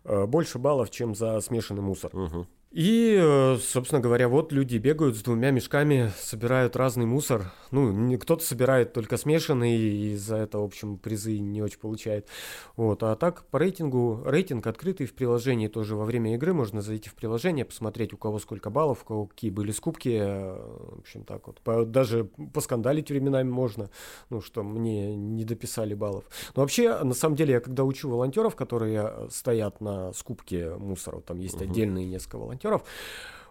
больше 0.02 0.58
баллов, 0.58 0.90
чем 0.90 1.14
за 1.14 1.40
смешанный 1.40 1.82
мусор. 1.82 2.10
Угу. 2.16 2.46
И, 2.72 3.18
э, 3.20 3.56
собственно 3.60 4.00
говоря, 4.00 4.28
вот 4.28 4.52
люди 4.52 4.76
бегают 4.76 5.16
с 5.16 5.22
двумя 5.22 5.50
мешками, 5.50 6.12
собирают 6.20 6.76
разный 6.76 7.04
мусор. 7.04 7.52
Ну, 7.72 8.16
кто-то 8.16 8.44
собирает 8.44 8.92
только 8.92 9.16
смешанный, 9.16 9.76
и 9.76 10.16
за 10.16 10.36
это, 10.36 10.60
в 10.60 10.64
общем, 10.64 10.96
призы 10.96 11.40
не 11.40 11.62
очень 11.62 11.80
получает. 11.80 12.28
Вот. 12.76 13.02
А 13.02 13.16
так, 13.16 13.44
по 13.46 13.58
рейтингу, 13.58 14.22
рейтинг 14.24 14.68
открытый 14.68 15.06
в 15.06 15.14
приложении 15.14 15.66
тоже 15.66 15.96
во 15.96 16.04
время 16.04 16.36
игры. 16.36 16.52
Можно 16.52 16.80
зайти 16.80 17.08
в 17.08 17.14
приложение, 17.14 17.64
посмотреть, 17.64 18.12
у 18.12 18.16
кого 18.16 18.38
сколько 18.38 18.70
баллов, 18.70 19.02
у 19.02 19.04
кого 19.04 19.26
какие 19.26 19.50
были 19.50 19.72
скупки. 19.72 20.20
В 20.20 21.00
общем, 21.00 21.24
так 21.24 21.48
вот. 21.48 21.60
По, 21.62 21.84
даже 21.84 22.30
поскандалить 22.54 23.10
временами 23.10 23.50
можно, 23.50 23.90
ну, 24.30 24.40
что 24.40 24.62
мне 24.62 25.16
не 25.16 25.44
дописали 25.44 25.94
баллов. 25.94 26.24
Но 26.54 26.62
вообще, 26.62 27.02
на 27.02 27.14
самом 27.14 27.34
деле, 27.34 27.54
я 27.54 27.60
когда 27.60 27.82
учу 27.82 28.08
волонтеров, 28.08 28.54
которые 28.54 29.28
стоят 29.30 29.80
на 29.80 30.12
скупке 30.12 30.76
мусора, 30.76 31.20
там 31.20 31.40
есть 31.40 31.56
uh-huh. 31.56 31.64
отдельные 31.64 32.06
несколько 32.06 32.38
волонтеров, 32.38 32.59
волонтеров. 32.60 32.82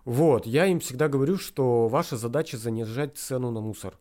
Вот, 0.06 0.46
я 0.46 0.66
им 0.66 0.80
всегда 0.80 1.08
говорю, 1.08 1.38
что 1.38 1.88
ваша 1.88 2.18
задача 2.18 2.58
занижать 2.58 3.18
цену 3.18 3.52
на 3.52 3.62
мусор. 3.62 3.98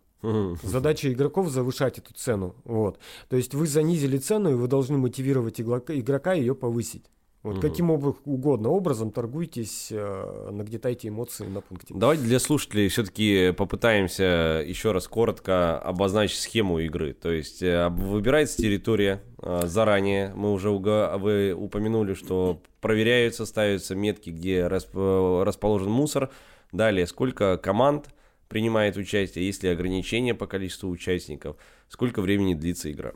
Задача 0.62 1.12
игроков 1.12 1.48
завышать 1.48 1.98
эту 1.98 2.12
цену. 2.14 2.54
Вот. 2.64 2.98
То 3.28 3.36
есть 3.36 3.54
вы 3.54 3.66
занизили 3.66 4.18
цену, 4.18 4.50
и 4.50 4.54
вы 4.54 4.66
должны 4.66 4.98
мотивировать 4.98 5.60
игрока 5.60 6.32
ее 6.32 6.54
повысить. 6.54 7.04
Вот 7.48 7.56
угу. 7.56 7.62
каким 7.62 7.90
угодно 7.90 8.68
образом 8.68 9.10
торгуйтесь, 9.10 9.88
э, 9.90 10.50
нагнетайте 10.52 11.08
эмоции 11.08 11.46
на 11.46 11.62
пункте. 11.62 11.94
Давайте 11.96 12.24
для 12.24 12.38
слушателей 12.40 12.88
все-таки 12.88 13.52
попытаемся 13.56 14.62
еще 14.66 14.92
раз 14.92 15.08
коротко 15.08 15.78
обозначить 15.78 16.40
схему 16.40 16.78
игры. 16.80 17.14
То 17.14 17.30
есть 17.30 17.62
э, 17.62 17.88
выбирается 17.88 18.58
территория 18.58 19.22
э, 19.40 19.62
заранее. 19.64 20.34
Мы 20.34 20.52
уже 20.52 20.68
вы 20.68 21.54
упомянули, 21.54 22.12
что 22.12 22.60
проверяются, 22.82 23.46
ставятся 23.46 23.94
метки, 23.94 24.28
где 24.28 24.66
расп- 24.66 25.42
расположен 25.42 25.90
мусор. 25.90 26.28
Далее, 26.72 27.06
сколько 27.06 27.56
команд 27.56 28.10
принимает 28.48 28.98
участие, 28.98 29.46
есть 29.46 29.62
ли 29.62 29.70
ограничения 29.70 30.34
по 30.34 30.46
количеству 30.46 30.90
участников, 30.90 31.56
сколько 31.88 32.20
времени 32.20 32.52
длится 32.52 32.92
игра. 32.92 33.12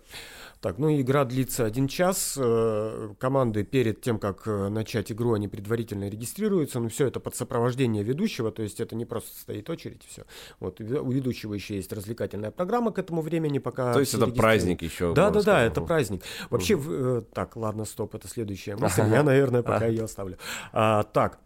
Так, 0.62 0.78
ну 0.78 0.88
игра 0.95 1.25
длится 1.25 1.64
один 1.64 1.88
час. 1.88 2.38
Э, 2.40 3.14
команды 3.19 3.64
перед 3.64 4.00
тем, 4.00 4.21
как 4.21 4.47
э, 4.47 4.69
начать 4.69 5.11
игру, 5.11 5.33
они 5.33 5.49
предварительно 5.49 6.09
регистрируются. 6.09 6.78
Но 6.78 6.88
все 6.88 7.09
это 7.09 7.19
под 7.19 7.35
сопровождение 7.35 8.04
ведущего, 8.04 8.52
то 8.52 8.62
есть 8.62 8.78
это 8.78 8.95
не 8.95 9.04
просто 9.04 9.37
стоит 9.37 9.69
очередь, 9.69 10.02
все. 10.07 10.25
Вот 10.61 10.81
у 10.81 11.11
ведущего 11.11 11.54
еще 11.54 11.75
есть 11.75 11.92
развлекательная 11.92 12.52
программа 12.52 12.92
к 12.92 13.00
этому 13.00 13.23
времени, 13.23 13.59
пока. 13.59 13.92
То 13.92 13.99
есть 13.99 14.14
это 14.14 14.28
праздник 14.28 14.83
еще. 14.83 15.12
Да, 15.14 15.31
да, 15.31 15.42
да, 15.42 15.62
это 15.64 15.81
праздник. 15.81 16.23
Вообще, 16.49 16.76
угу. 16.76 17.26
так, 17.35 17.57
ладно, 17.57 17.85
стоп, 17.85 18.14
это 18.14 18.28
следующая 18.28 18.76
мысль. 18.76 19.02
Я, 19.02 19.25
наверное, 19.25 19.64
пока 19.64 19.87
ее 19.87 20.04
оставлю. 20.04 20.38
А, 20.73 21.02
так. 21.02 21.40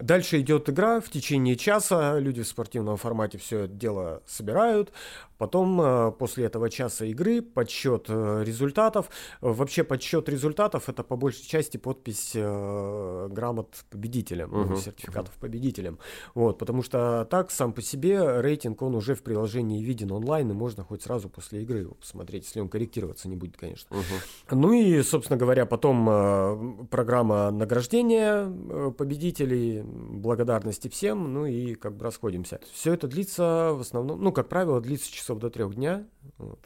Дальше 0.00 0.40
идет 0.40 0.68
игра 0.68 1.00
в 1.00 1.08
течение 1.08 1.54
часа, 1.54 2.18
люди 2.18 2.42
в 2.42 2.48
спортивном 2.48 2.96
формате 2.96 3.38
все 3.38 3.60
это 3.60 3.74
дело 3.74 4.22
собирают, 4.26 4.92
Потом, 5.38 5.80
э, 5.80 6.12
после 6.12 6.44
этого 6.44 6.70
часа 6.70 7.04
игры, 7.06 7.42
подсчет 7.42 8.06
э, 8.08 8.42
результатов. 8.44 9.10
Вообще, 9.40 9.84
подсчет 9.84 10.28
результатов 10.28 10.88
это 10.88 11.02
по 11.02 11.16
большей 11.16 11.44
части 11.44 11.76
подпись 11.76 12.32
э, 12.34 13.28
грамот 13.30 13.84
победителям, 13.90 14.54
uh-huh. 14.54 14.80
сертификатов 14.80 15.34
uh-huh. 15.34 15.40
победителям. 15.40 15.98
Вот, 16.34 16.58
потому 16.58 16.82
что 16.82 17.26
так, 17.30 17.50
сам 17.50 17.72
по 17.72 17.82
себе, 17.82 18.40
рейтинг, 18.40 18.80
он 18.82 18.94
уже 18.94 19.14
в 19.14 19.22
приложении 19.22 19.82
виден 19.82 20.12
онлайн, 20.12 20.50
и 20.50 20.54
можно 20.54 20.84
хоть 20.84 21.02
сразу 21.02 21.28
после 21.28 21.62
игры 21.62 21.80
его 21.80 21.94
посмотреть, 21.94 22.44
если 22.44 22.60
он 22.60 22.68
корректироваться 22.68 23.28
не 23.28 23.36
будет, 23.36 23.56
конечно. 23.56 23.94
Uh-huh. 23.94 24.54
Ну 24.54 24.72
и, 24.72 25.02
собственно 25.02 25.36
говоря, 25.36 25.66
потом 25.66 26.86
программа 26.90 27.50
награждения 27.50 28.46
победителей, 28.92 29.82
благодарности 29.82 30.88
всем, 30.88 31.32
ну 31.32 31.46
и 31.46 31.74
как 31.74 31.96
бы 31.96 32.04
расходимся. 32.04 32.60
Все 32.72 32.92
это 32.92 33.08
длится 33.08 33.72
в 33.74 33.80
основном, 33.80 34.22
ну, 34.22 34.32
как 34.32 34.48
правило, 34.48 34.80
длится 34.80 35.10
часов 35.10 35.23
до 35.32 35.50
трех 35.50 35.74
дня. 35.74 36.04
Вот. 36.38 36.58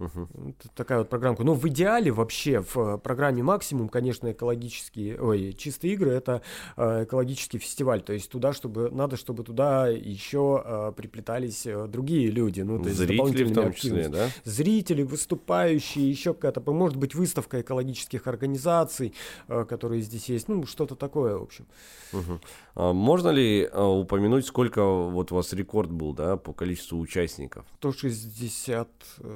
Угу. 0.00 0.54
Такая 0.74 0.98
вот 1.00 1.10
программка. 1.10 1.44
Но 1.44 1.52
в 1.54 1.68
идеале 1.68 2.10
вообще 2.10 2.62
в 2.62 2.76
э, 2.78 2.98
программе 2.98 3.42
максимум, 3.42 3.90
конечно, 3.90 4.32
экологические, 4.32 5.20
ой, 5.20 5.52
чистые 5.52 5.92
игры 5.92 6.12
это 6.12 6.40
э, 6.78 7.04
экологический 7.04 7.58
фестиваль. 7.58 8.00
То 8.00 8.14
есть 8.14 8.30
туда, 8.30 8.54
чтобы 8.54 8.90
надо, 8.90 9.16
чтобы 9.16 9.44
туда 9.44 9.88
еще 9.88 10.62
э, 10.64 10.92
приплетались 10.96 11.66
э, 11.66 11.86
другие 11.86 12.30
люди. 12.30 12.62
Ну, 12.62 12.78
то 12.82 12.88
есть 12.88 12.98
Зрители 12.98 13.44
в 13.44 13.54
том 13.54 13.74
числе, 13.74 14.08
да? 14.08 14.30
Зрители, 14.44 15.02
выступающие, 15.02 16.08
еще 16.08 16.32
какая-то, 16.32 16.62
может 16.72 16.96
быть, 16.96 17.14
выставка 17.14 17.60
экологических 17.60 18.26
организаций, 18.26 19.12
э, 19.48 19.66
которые 19.68 20.00
здесь 20.00 20.30
есть. 20.30 20.48
Ну, 20.48 20.64
что-то 20.64 20.96
такое, 20.96 21.36
в 21.36 21.42
общем. 21.42 21.66
Угу. 22.14 22.40
А 22.76 22.92
можно 22.94 23.28
ли 23.28 23.68
а, 23.70 23.86
упомянуть, 23.86 24.46
сколько 24.46 24.82
вот 24.82 25.30
у 25.30 25.34
вас 25.34 25.52
рекорд 25.52 25.90
был, 25.90 26.14
да, 26.14 26.38
по 26.38 26.54
количеству 26.54 26.98
участников? 26.98 27.66
160, 27.80 28.88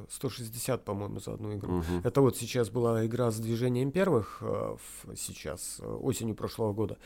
160 0.09 0.54
э, 0.55 0.85
по-моему, 0.85 1.21
за 1.21 1.35
одну 1.35 1.55
игру. 1.55 1.79
Угу. 1.79 2.01
Это 2.05 2.21
вот 2.21 2.37
сейчас 2.37 2.71
была 2.71 3.05
игра 3.07 3.31
с 3.31 3.39
движением 3.39 3.91
первых, 3.91 4.39
э, 4.41 4.77
сейчас, 5.17 5.81
э, 5.81 5.87
осенью 5.87 6.35
прошлого 6.35 6.73
года. 6.73 6.97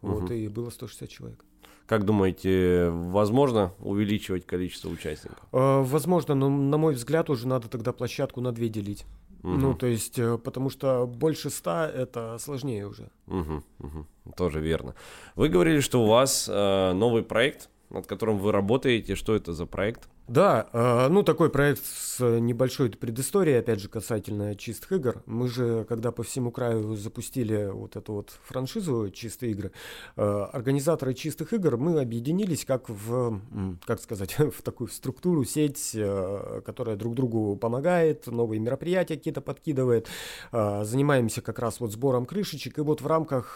Вот, 0.00 0.24
угу. 0.24 0.32
и 0.32 0.48
было 0.48 0.70
160 0.70 1.08
человек. 1.08 1.44
Как 1.86 2.04
думаете, 2.04 2.90
возможно 2.90 3.72
увеличивать 3.78 4.44
количество 4.44 4.90
участников? 4.90 5.38
Возможно, 5.52 6.34
но 6.34 6.50
на 6.50 6.76
мой 6.76 6.92
взгляд 6.92 7.30
уже 7.30 7.48
надо 7.48 7.68
тогда 7.68 7.92
площадку 7.94 8.42
на 8.42 8.52
две 8.52 8.68
делить. 8.68 9.06
Угу. 9.42 9.52
Ну, 9.52 9.74
то 9.74 9.86
есть, 9.86 10.18
э, 10.18 10.38
потому 10.38 10.70
что 10.70 11.06
больше 11.06 11.50
ста 11.50 11.88
это 11.88 12.38
сложнее 12.38 12.86
уже. 12.86 13.10
Угу, 13.26 13.62
угу. 13.78 14.06
Тоже 14.36 14.60
верно. 14.60 14.94
Вы 15.36 15.48
говорили, 15.48 15.80
что 15.80 16.02
у 16.02 16.06
вас 16.06 16.48
э, 16.48 16.92
новый 16.92 17.22
проект, 17.22 17.70
над 17.90 18.06
которым 18.06 18.38
вы 18.38 18.52
работаете. 18.52 19.14
Что 19.14 19.34
это 19.34 19.52
за 19.52 19.66
проект? 19.66 20.08
Да, 20.28 20.68
э, 20.74 21.08
ну 21.08 21.22
такой 21.22 21.48
проект 21.48 21.82
с 21.86 22.20
небольшой 22.20 22.90
предысторией, 22.90 23.56
опять 23.56 23.80
же, 23.80 23.88
касательно 23.88 24.54
чистых 24.54 24.92
игр. 24.92 25.22
Мы 25.24 25.48
же, 25.48 25.86
когда 25.88 26.12
по 26.12 26.22
всему 26.22 26.50
краю 26.50 26.96
запустили 26.96 27.70
вот 27.72 27.96
эту 27.96 28.12
вот 28.12 28.38
франшизу 28.44 29.10
«Чистые 29.10 29.52
игры», 29.52 29.72
э, 30.16 30.22
организаторы 30.52 31.14
«Чистых 31.14 31.54
игр» 31.54 31.78
мы 31.78 31.98
объединились 31.98 32.66
как 32.66 32.90
в, 32.90 33.40
как 33.86 34.02
сказать, 34.02 34.36
в 34.38 34.60
такую 34.60 34.88
структуру, 34.88 35.44
сеть, 35.44 35.92
э, 35.94 36.60
которая 36.62 36.96
друг 36.96 37.14
другу 37.14 37.56
помогает, 37.56 38.26
новые 38.26 38.60
мероприятия 38.60 39.16
какие-то 39.16 39.40
подкидывает. 39.40 40.08
Занимаемся 40.52 41.40
как 41.40 41.58
раз 41.58 41.80
вот 41.80 41.92
сбором 41.92 42.26
крышечек. 42.26 42.76
И 42.78 42.82
вот 42.82 43.00
в 43.00 43.06
рамках 43.06 43.54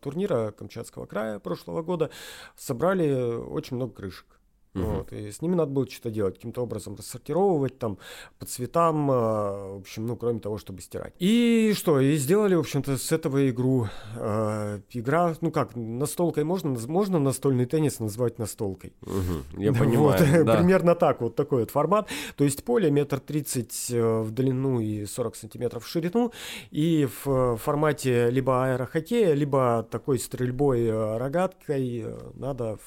турнира 0.00 0.50
Камчатского 0.50 1.06
края 1.06 1.38
прошлого 1.38 1.82
года 1.82 2.10
собрали 2.56 3.12
очень 3.34 3.76
много 3.76 3.92
крышек. 3.92 4.26
Угу. 4.74 4.84
Вот, 4.84 5.12
и 5.12 5.30
с 5.30 5.42
ними 5.42 5.54
надо 5.54 5.70
было 5.70 5.86
что-то 5.86 6.10
делать, 6.10 6.36
каким-то 6.36 6.62
образом 6.62 6.94
рассортировывать 6.96 7.78
там 7.78 7.98
по 8.38 8.46
цветам, 8.46 9.10
э, 9.10 9.14
в 9.14 9.80
общем, 9.80 10.06
ну, 10.06 10.16
кроме 10.16 10.40
того, 10.40 10.56
чтобы 10.56 10.80
стирать. 10.80 11.12
И 11.18 11.74
что, 11.76 12.00
и 12.00 12.16
сделали, 12.16 12.54
в 12.54 12.60
общем-то, 12.60 12.96
с 12.96 13.12
этого 13.12 13.50
игру. 13.50 13.88
Э, 14.16 14.80
игра, 14.90 15.34
ну 15.42 15.50
как, 15.50 15.76
настолкой 15.76 16.44
можно, 16.44 16.70
можно 16.88 17.18
настольный 17.18 17.66
теннис 17.66 18.00
назвать 18.00 18.38
настолкой. 18.38 18.94
Угу, 19.02 19.60
я 19.60 19.72
понимаю, 19.78 19.98
вот, 19.98 20.18
да. 20.46 20.56
Примерно 20.56 20.94
так, 20.94 21.20
вот 21.20 21.36
такой 21.36 21.60
вот 21.60 21.70
формат. 21.70 22.08
То 22.36 22.44
есть 22.44 22.64
поле 22.64 22.90
метр 22.90 23.20
тридцать 23.20 23.90
э, 23.90 24.20
в 24.22 24.30
длину 24.30 24.80
и 24.80 25.04
40 25.04 25.36
сантиметров 25.36 25.84
в 25.84 25.88
ширину, 25.88 26.32
и 26.70 27.06
в 27.24 27.56
формате 27.58 28.30
либо 28.30 28.64
аэрохоккея, 28.64 29.34
либо 29.34 29.86
такой 29.90 30.18
стрельбой 30.18 30.86
э, 30.86 31.18
рогаткой 31.18 32.06
надо 32.34 32.78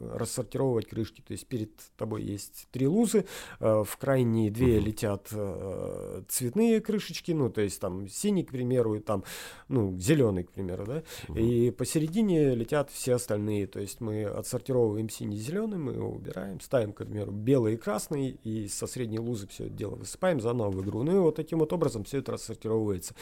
рассортировать 0.00 0.88
крышки. 0.88 1.22
То 1.22 1.32
есть 1.32 1.46
перед 1.46 1.72
тобой 1.96 2.22
есть 2.22 2.66
три 2.70 2.86
лузы, 2.86 3.26
э, 3.60 3.84
в 3.84 3.96
крайние 3.96 4.50
две 4.50 4.78
uh-huh. 4.78 4.80
летят 4.80 5.28
э, 5.32 6.22
цветные 6.28 6.80
крышечки, 6.80 7.32
ну, 7.32 7.50
то 7.50 7.60
есть 7.60 7.80
там 7.80 8.08
синий, 8.08 8.44
к 8.44 8.50
примеру, 8.50 8.94
и 8.94 9.00
там, 9.00 9.24
ну, 9.68 9.96
зеленый, 9.98 10.44
к 10.44 10.52
примеру, 10.52 10.86
да, 10.86 11.02
uh-huh. 11.28 11.40
и 11.40 11.70
посередине 11.70 12.54
летят 12.54 12.90
все 12.90 13.14
остальные. 13.14 13.66
То 13.66 13.80
есть 13.80 14.00
мы 14.00 14.24
отсортировываем 14.24 15.08
синий-зеленый, 15.08 15.78
мы 15.78 15.92
его 15.92 16.10
убираем, 16.10 16.60
ставим, 16.60 16.92
к 16.92 16.98
примеру, 16.98 17.32
белый 17.32 17.74
и 17.74 17.76
красный, 17.76 18.38
и 18.44 18.68
со 18.68 18.86
средней 18.86 19.18
лузы 19.18 19.46
все 19.48 19.66
это 19.66 19.74
дело 19.74 19.96
высыпаем 19.96 20.40
заново 20.40 20.70
в 20.70 20.82
игру. 20.82 21.02
Ну 21.02 21.16
и 21.16 21.18
вот 21.18 21.36
таким 21.36 21.58
вот 21.58 21.72
образом 21.72 22.04
все 22.04 22.18
это 22.18 22.32
рассортировывается 22.32 23.14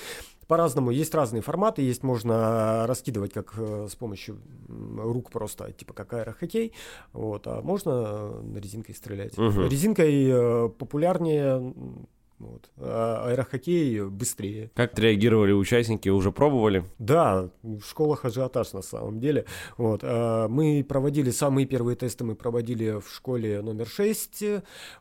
по-разному. 0.49 0.91
Есть 0.91 1.15
разные 1.15 1.43
форматы, 1.43 1.83
есть 1.83 2.03
можно 2.03 2.87
раскидывать 2.87 3.33
как 3.33 3.55
э, 3.57 3.87
с 3.89 3.95
помощью 3.95 4.39
рук 4.69 5.31
просто, 5.31 5.71
типа 5.73 5.93
как 5.93 6.13
аэрохоккей, 6.15 6.73
вот, 7.13 7.47
а 7.47 7.63
можно 7.63 8.33
резинкой 8.57 8.95
стрелять. 8.95 9.39
Угу. 9.39 9.69
Резинкой 9.69 10.27
э, 10.29 10.69
популярнее 10.71 11.75
вот. 12.39 12.71
А 12.77 13.27
аэрохоккей 13.29 14.05
быстрее. 14.05 14.71
Как 14.75 14.99
реагировали 14.99 15.53
участники? 15.53 16.09
Уже 16.09 16.31
пробовали? 16.31 16.85
Да, 16.99 17.51
в 17.63 17.83
школах 17.83 18.25
ажиотаж 18.25 18.73
на 18.73 18.83
самом 18.83 19.19
деле. 19.19 19.45
Вот. 19.77 20.01
А 20.03 20.49
мы 20.49 20.85
проводили, 20.89 21.31
самые 21.31 21.67
первые 21.67 21.97
тесты 21.97 22.25
мы 22.25 22.37
проводили 22.37 23.01
в 23.01 23.13
школе 23.13 23.61
номер 23.61 23.89
6. 23.89 24.45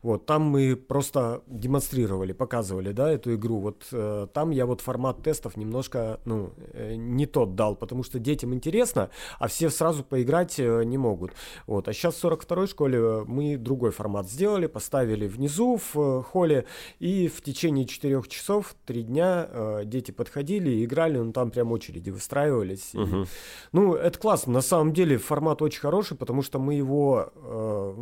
Вот. 0.01 0.25
Там 0.25 0.43
мы 0.43 0.75
просто 0.75 1.43
демонстрировали, 1.47 2.33
показывали 2.33 2.91
да, 2.91 3.11
эту 3.11 3.35
игру. 3.35 3.59
Вот 3.59 3.85
э, 3.91 4.27
там 4.33 4.49
я 4.51 4.65
вот 4.65 4.81
формат 4.81 5.21
тестов 5.21 5.57
немножко 5.57 6.19
ну, 6.25 6.53
э, 6.73 6.95
не 6.95 7.27
тот 7.27 7.55
дал, 7.55 7.75
потому 7.75 8.03
что 8.03 8.19
детям 8.19 8.53
интересно, 8.53 9.09
а 9.39 9.47
все 9.47 9.69
сразу 9.69 10.03
поиграть 10.03 10.59
э, 10.59 10.83
не 10.83 10.97
могут. 10.97 11.33
Вот. 11.67 11.87
А 11.87 11.93
сейчас 11.93 12.15
в 12.15 12.25
42-й 12.25 12.67
школе 12.67 13.23
мы 13.25 13.57
другой 13.57 13.91
формат 13.91 14.27
сделали, 14.27 14.65
поставили 14.65 15.27
внизу 15.27 15.79
в 15.93 16.23
холле 16.23 16.65
и 16.99 17.26
в 17.27 17.41
течение 17.41 17.85
четырех 17.85 18.27
часов, 18.27 18.75
три 18.85 19.03
дня 19.03 19.47
э, 19.49 19.81
дети 19.85 20.11
подходили 20.11 20.69
и 20.69 20.85
играли, 20.85 21.17
ну 21.17 21.31
там 21.31 21.51
прям 21.51 21.71
очереди 21.71 22.09
выстраивались. 22.09 22.93
Угу. 22.93 23.23
И, 23.23 23.25
ну, 23.71 23.93
это 23.95 24.17
классно. 24.19 24.53
На 24.53 24.61
самом 24.61 24.93
деле 24.93 25.17
формат 25.17 25.61
очень 25.61 25.79
хороший, 25.79 26.17
потому 26.17 26.41
что 26.41 26.59
мы 26.59 26.73
его... 26.75 27.31
Э, 27.35 27.93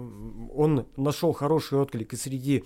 он 0.56 0.86
нашел 0.98 1.34
хороший 1.34 1.80
отклик 1.80 2.14
и 2.14 2.18
среди 2.18 2.64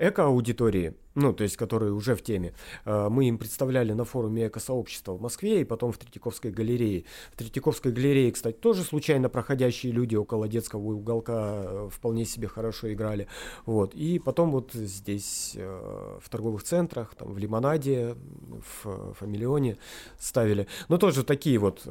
эко-аудитории, 0.00 0.94
ну, 1.14 1.32
то 1.32 1.42
есть, 1.44 1.56
которые 1.56 1.92
уже 1.92 2.14
в 2.14 2.22
теме, 2.22 2.54
э, 2.84 3.08
мы 3.10 3.26
им 3.26 3.38
представляли 3.38 3.92
на 3.92 4.04
форуме 4.04 4.46
эко-сообщества 4.46 5.12
в 5.12 5.20
Москве 5.20 5.60
и 5.60 5.64
потом 5.64 5.92
в 5.92 5.98
Третьяковской 5.98 6.50
галерее. 6.50 7.04
В 7.32 7.36
Третьяковской 7.36 7.92
галерее, 7.92 8.32
кстати, 8.32 8.56
тоже 8.56 8.82
случайно 8.82 9.28
проходящие 9.28 9.92
люди 9.92 10.14
около 10.14 10.48
детского 10.48 10.80
уголка 10.80 11.62
э, 11.64 11.88
вполне 11.92 12.24
себе 12.24 12.48
хорошо 12.48 12.92
играли. 12.92 13.26
Вот. 13.66 13.94
И 13.94 14.18
потом 14.18 14.52
вот 14.52 14.72
здесь, 14.72 15.52
э, 15.56 16.18
в 16.22 16.28
торговых 16.28 16.62
центрах, 16.62 17.14
там, 17.14 17.32
в 17.32 17.38
Лимонаде, 17.38 18.14
в 18.82 19.14
Фамилионе 19.14 19.76
ставили. 20.18 20.66
Но 20.88 20.96
тоже 20.96 21.24
такие 21.24 21.58
вот 21.58 21.86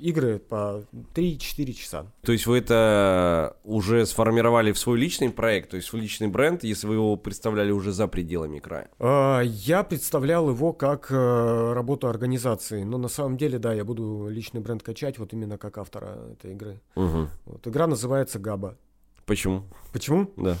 игры 0.00 0.38
по 0.38 0.84
3-4 1.14 1.72
часа. 1.72 2.06
То 2.22 2.32
есть 2.32 2.46
вы 2.46 2.58
это 2.58 3.56
уже 3.64 4.04
сформировали 4.06 4.72
в 4.72 4.78
свой 4.78 4.98
личный 4.98 5.30
проект, 5.30 5.70
то 5.70 5.76
есть 5.76 5.92
в 5.92 5.96
личный 5.96 6.28
бренд, 6.28 6.64
если 6.64 6.86
вы 6.86 6.94
его 6.94 7.16
представляли 7.48 7.72
уже 7.72 7.92
за 7.92 8.08
пределами 8.08 8.58
края? 8.58 8.88
А, 8.98 9.40
я 9.40 9.82
представлял 9.82 10.50
его 10.50 10.72
как 10.72 11.10
э, 11.10 11.72
работу 11.72 12.08
организации, 12.08 12.84
но 12.84 12.98
на 12.98 13.08
самом 13.08 13.36
деле, 13.36 13.58
да, 13.58 13.72
я 13.74 13.84
буду 13.84 14.28
личный 14.28 14.60
бренд 14.60 14.82
качать 14.82 15.18
вот 15.18 15.32
именно 15.32 15.58
как 15.58 15.78
автора 15.78 16.18
этой 16.32 16.52
игры. 16.52 16.80
Угу. 16.96 17.28
Вот, 17.46 17.66
игра 17.66 17.86
называется 17.86 18.38
Габа. 18.38 18.76
Почему? 19.24 19.62
Почему? 19.92 20.30
Да. 20.36 20.56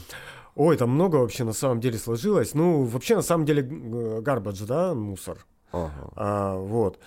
Ой, 0.54 0.76
там 0.76 0.90
много 0.90 1.16
вообще 1.16 1.44
на 1.44 1.52
самом 1.52 1.80
деле 1.80 1.98
сложилось. 1.98 2.54
Ну, 2.54 2.82
вообще 2.84 3.16
на 3.16 3.22
самом 3.22 3.44
деле 3.44 3.62
гарбадж, 3.62 4.64
да, 4.66 4.94
мусор. 4.94 5.46
Ага. 5.72 5.92
А, 6.16 6.56
вот. 6.56 6.98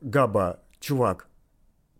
Габа, 0.00 0.58
чувак, 0.80 1.28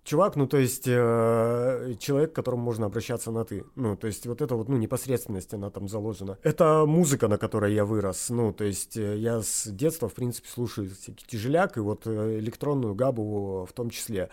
чувак, 0.05 0.37
ну, 0.37 0.47
то 0.47 0.57
есть 0.57 0.85
э, 0.87 1.95
человек, 1.99 2.33
к 2.33 2.37
которому 2.37 2.63
можно 2.63 2.87
обращаться 2.87 3.31
на 3.31 3.45
«ты». 3.45 3.65
Ну, 3.77 3.97
то 3.97 4.07
есть 4.07 4.27
вот 4.27 4.41
это 4.41 4.55
вот, 4.55 4.69
ну, 4.69 4.77
непосредственность, 4.77 5.55
она 5.55 5.71
там 5.71 5.89
заложена. 5.89 6.39
Это 6.43 6.85
музыка, 6.87 7.29
на 7.29 7.39
которой 7.39 7.75
я 7.75 7.85
вырос. 7.85 8.31
Ну, 8.31 8.53
то 8.53 8.65
есть 8.65 8.97
э, 8.97 9.17
я 9.17 9.43
с 9.43 9.67
детства, 9.67 10.09
в 10.09 10.15
принципе, 10.15 10.49
слушаю 10.49 10.91
всякий 10.91 11.27
тяжеляк 11.27 11.77
и 11.77 11.81
вот 11.81 12.07
э, 12.07 12.39
электронную 12.39 12.95
габу 12.95 13.67
в 13.69 13.73
том 13.73 13.91
числе. 13.91 14.31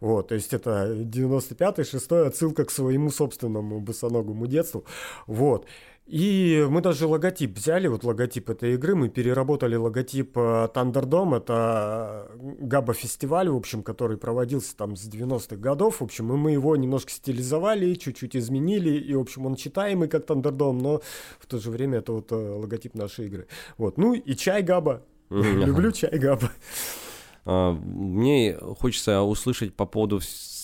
Вот, 0.00 0.28
то 0.28 0.34
есть 0.34 0.54
это 0.54 0.92
95-й, 0.92 1.84
6 1.84 2.12
отсылка 2.12 2.64
к 2.64 2.70
своему 2.70 3.10
собственному 3.10 3.80
босоногому 3.80 4.46
детству. 4.46 4.84
Вот. 5.26 5.66
И 6.10 6.66
мы 6.68 6.80
даже 6.80 7.06
логотип 7.06 7.56
взяли, 7.56 7.86
вот 7.86 8.02
логотип 8.02 8.50
этой 8.50 8.74
игры, 8.74 8.96
мы 8.96 9.08
переработали 9.08 9.76
логотип 9.76 10.36
э, 10.36 10.68
Thunderdome, 10.74 11.36
это 11.36 12.26
э, 12.30 12.56
габа-фестиваль, 12.62 13.48
в 13.48 13.54
общем, 13.54 13.84
который 13.84 14.16
проводился 14.16 14.76
там 14.76 14.96
с 14.96 15.08
90-х 15.08 15.54
годов, 15.54 16.00
в 16.00 16.02
общем, 16.02 16.32
и 16.32 16.36
мы 16.36 16.50
его 16.50 16.74
немножко 16.74 17.12
стилизовали, 17.12 17.94
чуть-чуть 17.94 18.34
изменили, 18.34 18.90
и, 18.90 19.14
в 19.14 19.20
общем, 19.20 19.46
он 19.46 19.54
читаемый 19.54 20.08
как 20.08 20.26
Thunderdome, 20.26 20.80
но 20.80 21.00
в 21.38 21.46
то 21.46 21.58
же 21.60 21.70
время 21.70 21.98
это 21.98 22.12
вот 22.12 22.32
э, 22.32 22.34
логотип 22.34 22.96
нашей 22.96 23.26
игры. 23.26 23.46
Вот, 23.78 23.96
ну 23.96 24.12
и 24.12 24.34
чай 24.34 24.64
габа, 24.64 25.04
люблю 25.30 25.92
чай 25.92 26.18
габа. 26.18 26.50
А, 27.44 27.72
мне 27.72 28.58
хочется 28.80 29.22
услышать 29.22 29.74
по 29.74 29.86
поводу 29.86 30.18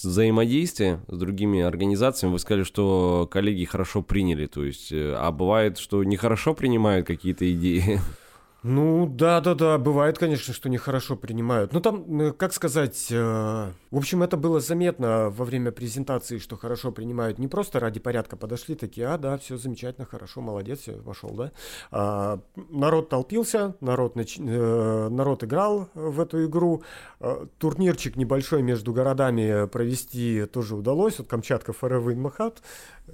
взаимодействия 0.04 1.00
с 1.08 1.18
другими 1.18 1.60
организациями. 1.60 2.32
Вы 2.32 2.38
сказали, 2.38 2.64
что 2.64 3.28
коллеги 3.30 3.64
хорошо 3.64 4.02
приняли, 4.02 4.46
то 4.46 4.64
есть, 4.64 4.92
э, 4.92 5.14
а 5.16 5.30
бывает, 5.32 5.78
что 5.78 6.02
нехорошо 6.04 6.54
принимают 6.54 7.06
какие-то 7.06 7.50
идеи. 7.52 8.00
Ну, 8.68 9.06
да-да-да, 9.06 9.78
бывает, 9.78 10.18
конечно, 10.18 10.52
что 10.52 10.68
нехорошо 10.68 11.14
принимают. 11.14 11.72
Ну, 11.72 11.80
там, 11.80 12.20
э, 12.20 12.32
как 12.32 12.52
сказать, 12.52 13.06
э, 13.12 13.70
в 13.92 13.96
общем, 13.96 14.24
это 14.24 14.36
было 14.36 14.58
заметно 14.58 15.30
во 15.30 15.44
время 15.44 15.70
презентации, 15.70 16.38
что 16.38 16.56
хорошо 16.56 16.90
принимают. 16.90 17.38
Не 17.38 17.46
просто 17.46 17.78
ради 17.78 18.00
порядка 18.00 18.36
подошли, 18.36 18.74
такие, 18.74 19.06
а, 19.06 19.18
да, 19.18 19.38
все 19.38 19.56
замечательно, 19.56 20.04
хорошо, 20.04 20.40
молодец, 20.40 20.80
все, 20.80 20.96
вошел, 20.96 21.30
да. 21.30 21.52
А, 21.92 22.40
народ 22.56 23.08
толпился, 23.08 23.76
народ, 23.80 24.16
нач... 24.16 24.36
э, 24.36 25.08
народ 25.10 25.44
играл 25.44 25.88
в 25.94 26.18
эту 26.18 26.44
игру. 26.46 26.82
А, 27.20 27.46
турнирчик 27.58 28.16
небольшой 28.16 28.62
между 28.62 28.92
городами 28.92 29.68
провести 29.68 30.44
тоже 30.46 30.74
удалось. 30.74 31.20
Вот 31.20 31.28
Камчатка, 31.28 31.72
Фаравын, 31.72 32.20
Махат. 32.20 32.62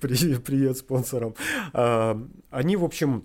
Привет 0.00 0.78
спонсорам. 0.78 1.34
А, 1.72 2.16
они, 2.50 2.76
в 2.76 2.84
общем, 2.84 3.24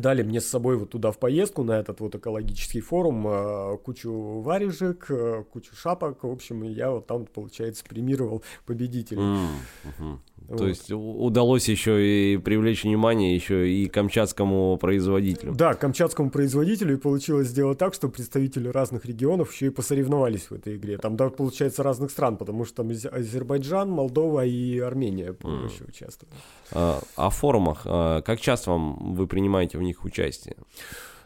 дали 0.00 0.22
мне 0.22 0.40
с 0.40 0.46
собой 0.46 0.76
вот 0.76 0.90
туда 0.90 1.10
в 1.10 1.18
поездку 1.18 1.62
на 1.62 1.72
этот 1.72 2.00
вот 2.00 2.14
экологический 2.14 2.80
форум 2.80 3.26
э, 3.26 3.78
кучу 3.78 4.40
варежек, 4.40 5.06
э, 5.10 5.44
кучу 5.52 5.74
шапок, 5.74 6.24
в 6.24 6.30
общем, 6.30 6.64
и 6.64 6.68
я 6.68 6.90
вот 6.90 7.06
там, 7.06 7.26
получается, 7.26 7.84
премировал 7.84 8.42
победителей. 8.66 9.20
Mm-hmm. 9.20 10.18
Вот. 10.48 10.58
То 10.58 10.68
есть 10.68 10.92
удалось 10.92 11.68
еще 11.68 12.34
и 12.34 12.36
привлечь 12.36 12.84
внимание 12.84 13.34
еще 13.34 13.70
и 13.70 13.88
камчатскому 13.88 14.76
производителю. 14.76 15.54
Да, 15.54 15.72
камчатскому 15.72 16.30
производителю 16.30 16.94
и 16.94 16.98
получилось 16.98 17.48
сделать 17.48 17.78
так, 17.78 17.94
что 17.94 18.08
представители 18.08 18.68
разных 18.68 19.06
регионов 19.06 19.52
еще 19.54 19.66
и 19.66 19.70
посоревновались 19.70 20.50
в 20.50 20.52
этой 20.52 20.76
игре. 20.76 20.98
Там, 20.98 21.16
да, 21.16 21.30
получается, 21.30 21.82
разных 21.82 22.10
стран, 22.10 22.36
потому 22.36 22.66
что 22.66 22.82
там 22.82 22.90
Азербайджан, 22.90 23.90
Молдова 23.90 24.44
и 24.44 24.78
Армения, 24.80 25.32
по-моему, 25.32 25.66
mm. 25.66 25.72
еще 25.72 25.84
участвовали. 25.84 26.36
А, 26.72 27.00
о 27.16 27.30
форумах. 27.30 27.82
А, 27.86 28.20
как 28.20 28.38
часто 28.38 28.70
вам 28.70 29.14
вы 29.14 29.26
принимаете 29.26 29.78
в 29.78 29.82
них 29.84 30.04
участие? 30.04 30.56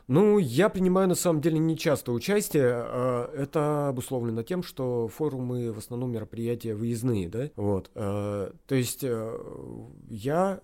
Ну, 0.08 0.38
я 0.38 0.70
принимаю 0.70 1.06
на 1.06 1.14
самом 1.14 1.42
деле 1.42 1.58
не 1.58 1.76
часто 1.76 2.12
участие. 2.12 2.72
А, 2.72 3.30
это 3.34 3.88
обусловлено 3.88 4.42
тем, 4.42 4.62
что 4.62 5.06
форумы 5.08 5.70
в 5.70 5.78
основном 5.78 6.12
мероприятия 6.12 6.74
выездные, 6.74 7.28
да? 7.28 7.50
Вот. 7.56 7.90
А, 7.94 8.52
то 8.66 8.74
есть 8.74 9.04
э, 9.04 9.38
я 10.08 10.60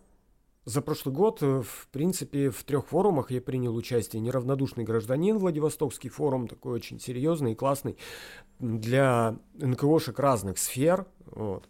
за 0.64 0.80
прошлый 0.80 1.14
год, 1.14 1.42
э, 1.42 1.62
в 1.62 1.88
принципе, 1.92 2.50
в 2.50 2.64
трех 2.64 2.86
форумах 2.86 3.30
я 3.30 3.42
принял 3.42 3.76
участие. 3.76 4.20
Неравнодушный 4.22 4.84
гражданин, 4.84 5.36
Владивостокский 5.36 6.08
форум, 6.08 6.48
такой 6.48 6.72
очень 6.72 6.98
серьезный 6.98 7.52
и 7.52 7.54
классный 7.54 7.98
для 8.60 9.36
НКОшек 9.54 10.18
разных 10.18 10.56
сфер. 10.56 11.06
Вот. 11.26 11.68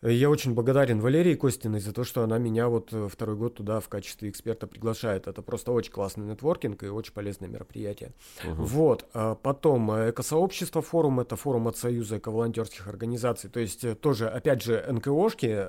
Я 0.00 0.30
очень 0.30 0.54
благодарен 0.54 1.00
Валерии 1.00 1.34
Костиной 1.34 1.80
за 1.80 1.92
то, 1.92 2.04
что 2.04 2.22
она 2.22 2.38
меня 2.38 2.68
вот 2.68 2.92
э, 2.92 3.08
второй 3.10 3.34
год 3.34 3.56
туда 3.56 3.80
в 3.80 3.88
качестве 3.88 4.30
эксперта 4.30 4.68
приглашает. 4.68 5.26
Это 5.26 5.42
просто 5.42 5.72
очень 5.72 5.90
классный 5.90 6.24
нетворкинг 6.24 6.84
и 6.84 6.86
очень 6.86 7.12
полезное 7.12 7.48
мероприятие. 7.48 8.12
Угу. 8.44 8.62
Вот. 8.62 9.08
А 9.12 9.34
потом 9.34 9.90
э, 9.90 10.10
экосообщество 10.10 10.82
форум, 10.82 11.18
это 11.18 11.34
форум 11.34 11.66
от 11.66 11.76
Союза 11.76 12.18
эковолонтерских 12.18 12.86
организаций. 12.86 13.50
То 13.50 13.58
есть 13.58 13.82
э, 13.82 13.96
тоже, 13.96 14.28
опять 14.28 14.62
же, 14.62 14.86
НКОшки 14.88 15.66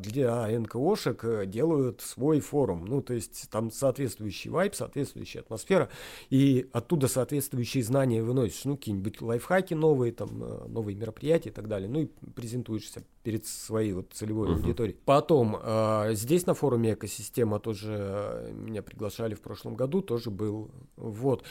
для 0.00 0.58
НКОшек 0.58 1.46
делают 1.46 2.00
свой 2.00 2.40
форум. 2.40 2.84
Ну, 2.84 3.00
то 3.00 3.14
есть 3.14 3.48
там 3.48 3.70
соответствующий 3.70 4.50
вайб, 4.50 4.74
соответствующая 4.74 5.40
атмосфера, 5.40 5.88
и 6.30 6.68
оттуда 6.72 7.06
соответствующие 7.06 7.84
знания 7.84 8.24
выносишь. 8.24 8.64
Ну, 8.64 8.76
какие-нибудь 8.76 9.22
лайфхаки 9.22 9.74
новые, 9.74 10.10
там, 10.10 10.36
новые 10.66 10.96
мероприятия 10.96 11.50
и 11.50 11.52
так 11.52 11.68
далее. 11.68 11.88
Ну, 11.88 12.00
и 12.00 12.06
презентуешься 12.34 13.04
перед 13.22 13.46
своей 13.46 13.92
вот 13.92 14.12
целевой 14.12 14.48
uh-huh. 14.48 14.54
аудиторией. 14.54 14.96
Потом 15.04 15.56
э, 15.60 16.10
здесь 16.14 16.46
на 16.46 16.54
форуме 16.54 16.94
экосистема 16.94 17.58
тоже 17.58 17.96
э, 17.98 18.52
меня 18.52 18.82
приглашали 18.82 19.34
в 19.34 19.40
прошлом 19.40 19.74
году, 19.74 20.00
тоже 20.02 20.30
был. 20.30 20.70
Вот. 20.96 21.44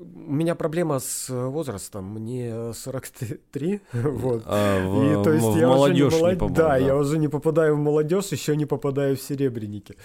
У 0.00 0.32
меня 0.32 0.54
проблема 0.54 0.98
с 0.98 1.28
возрастом. 1.28 2.04
Мне 2.04 2.72
43. 2.72 3.80
вот. 3.92 4.42
А, 4.46 4.86
в, 4.86 5.20
и, 5.20 5.24
то 5.24 5.32
есть 5.32 5.46
в 5.46 5.56
я 5.56 5.68
молодежь 5.68 6.12
уже 6.12 6.16
не, 6.16 6.22
молод... 6.22 6.32
не 6.32 6.38
попал, 6.38 6.56
да, 6.56 6.68
да, 6.68 6.76
я 6.76 6.96
уже 6.96 7.18
не 7.18 7.28
попадаю 7.28 7.76
в 7.76 7.78
молодежь, 7.78 8.32
еще 8.32 8.56
не 8.56 8.66
попадаю 8.66 9.16
в 9.16 9.22
серебряники. 9.22 9.96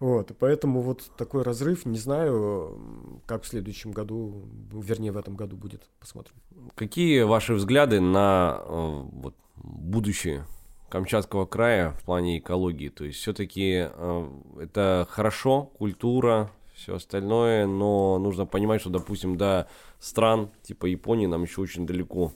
Вот. 0.00 0.32
Поэтому 0.38 0.80
вот 0.80 1.10
такой 1.16 1.42
разрыв, 1.42 1.86
не 1.86 1.98
знаю, 1.98 2.78
как 3.26 3.42
в 3.42 3.48
следующем 3.48 3.92
году, 3.92 4.44
вернее, 4.72 5.12
в 5.12 5.16
этом 5.16 5.36
году 5.36 5.56
будет. 5.56 5.82
Посмотрим. 6.00 6.34
Какие 6.74 7.22
ваши 7.22 7.54
взгляды 7.54 8.00
на 8.00 8.62
э, 8.64 9.02
вот, 9.12 9.34
будущее 9.62 10.44
Камчатского 10.88 11.46
края 11.46 11.92
в 11.92 12.02
плане 12.04 12.38
экологии. 12.38 12.88
То 12.88 13.04
есть 13.04 13.18
все-таки 13.18 13.88
э, 13.88 14.30
это 14.60 15.06
хорошо, 15.08 15.62
культура, 15.78 16.50
все 16.74 16.96
остальное, 16.96 17.66
но 17.66 18.18
нужно 18.18 18.44
понимать, 18.44 18.80
что, 18.80 18.90
допустим, 18.90 19.36
до 19.36 19.68
стран 19.98 20.50
типа 20.62 20.86
Японии 20.86 21.26
нам 21.26 21.42
еще 21.42 21.60
очень 21.60 21.86
далеко. 21.86 22.32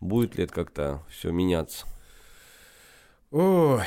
Будет 0.00 0.36
ли 0.36 0.44
это 0.44 0.52
как-то 0.52 1.02
все 1.08 1.32
меняться? 1.32 1.86
Ой, 3.30 3.82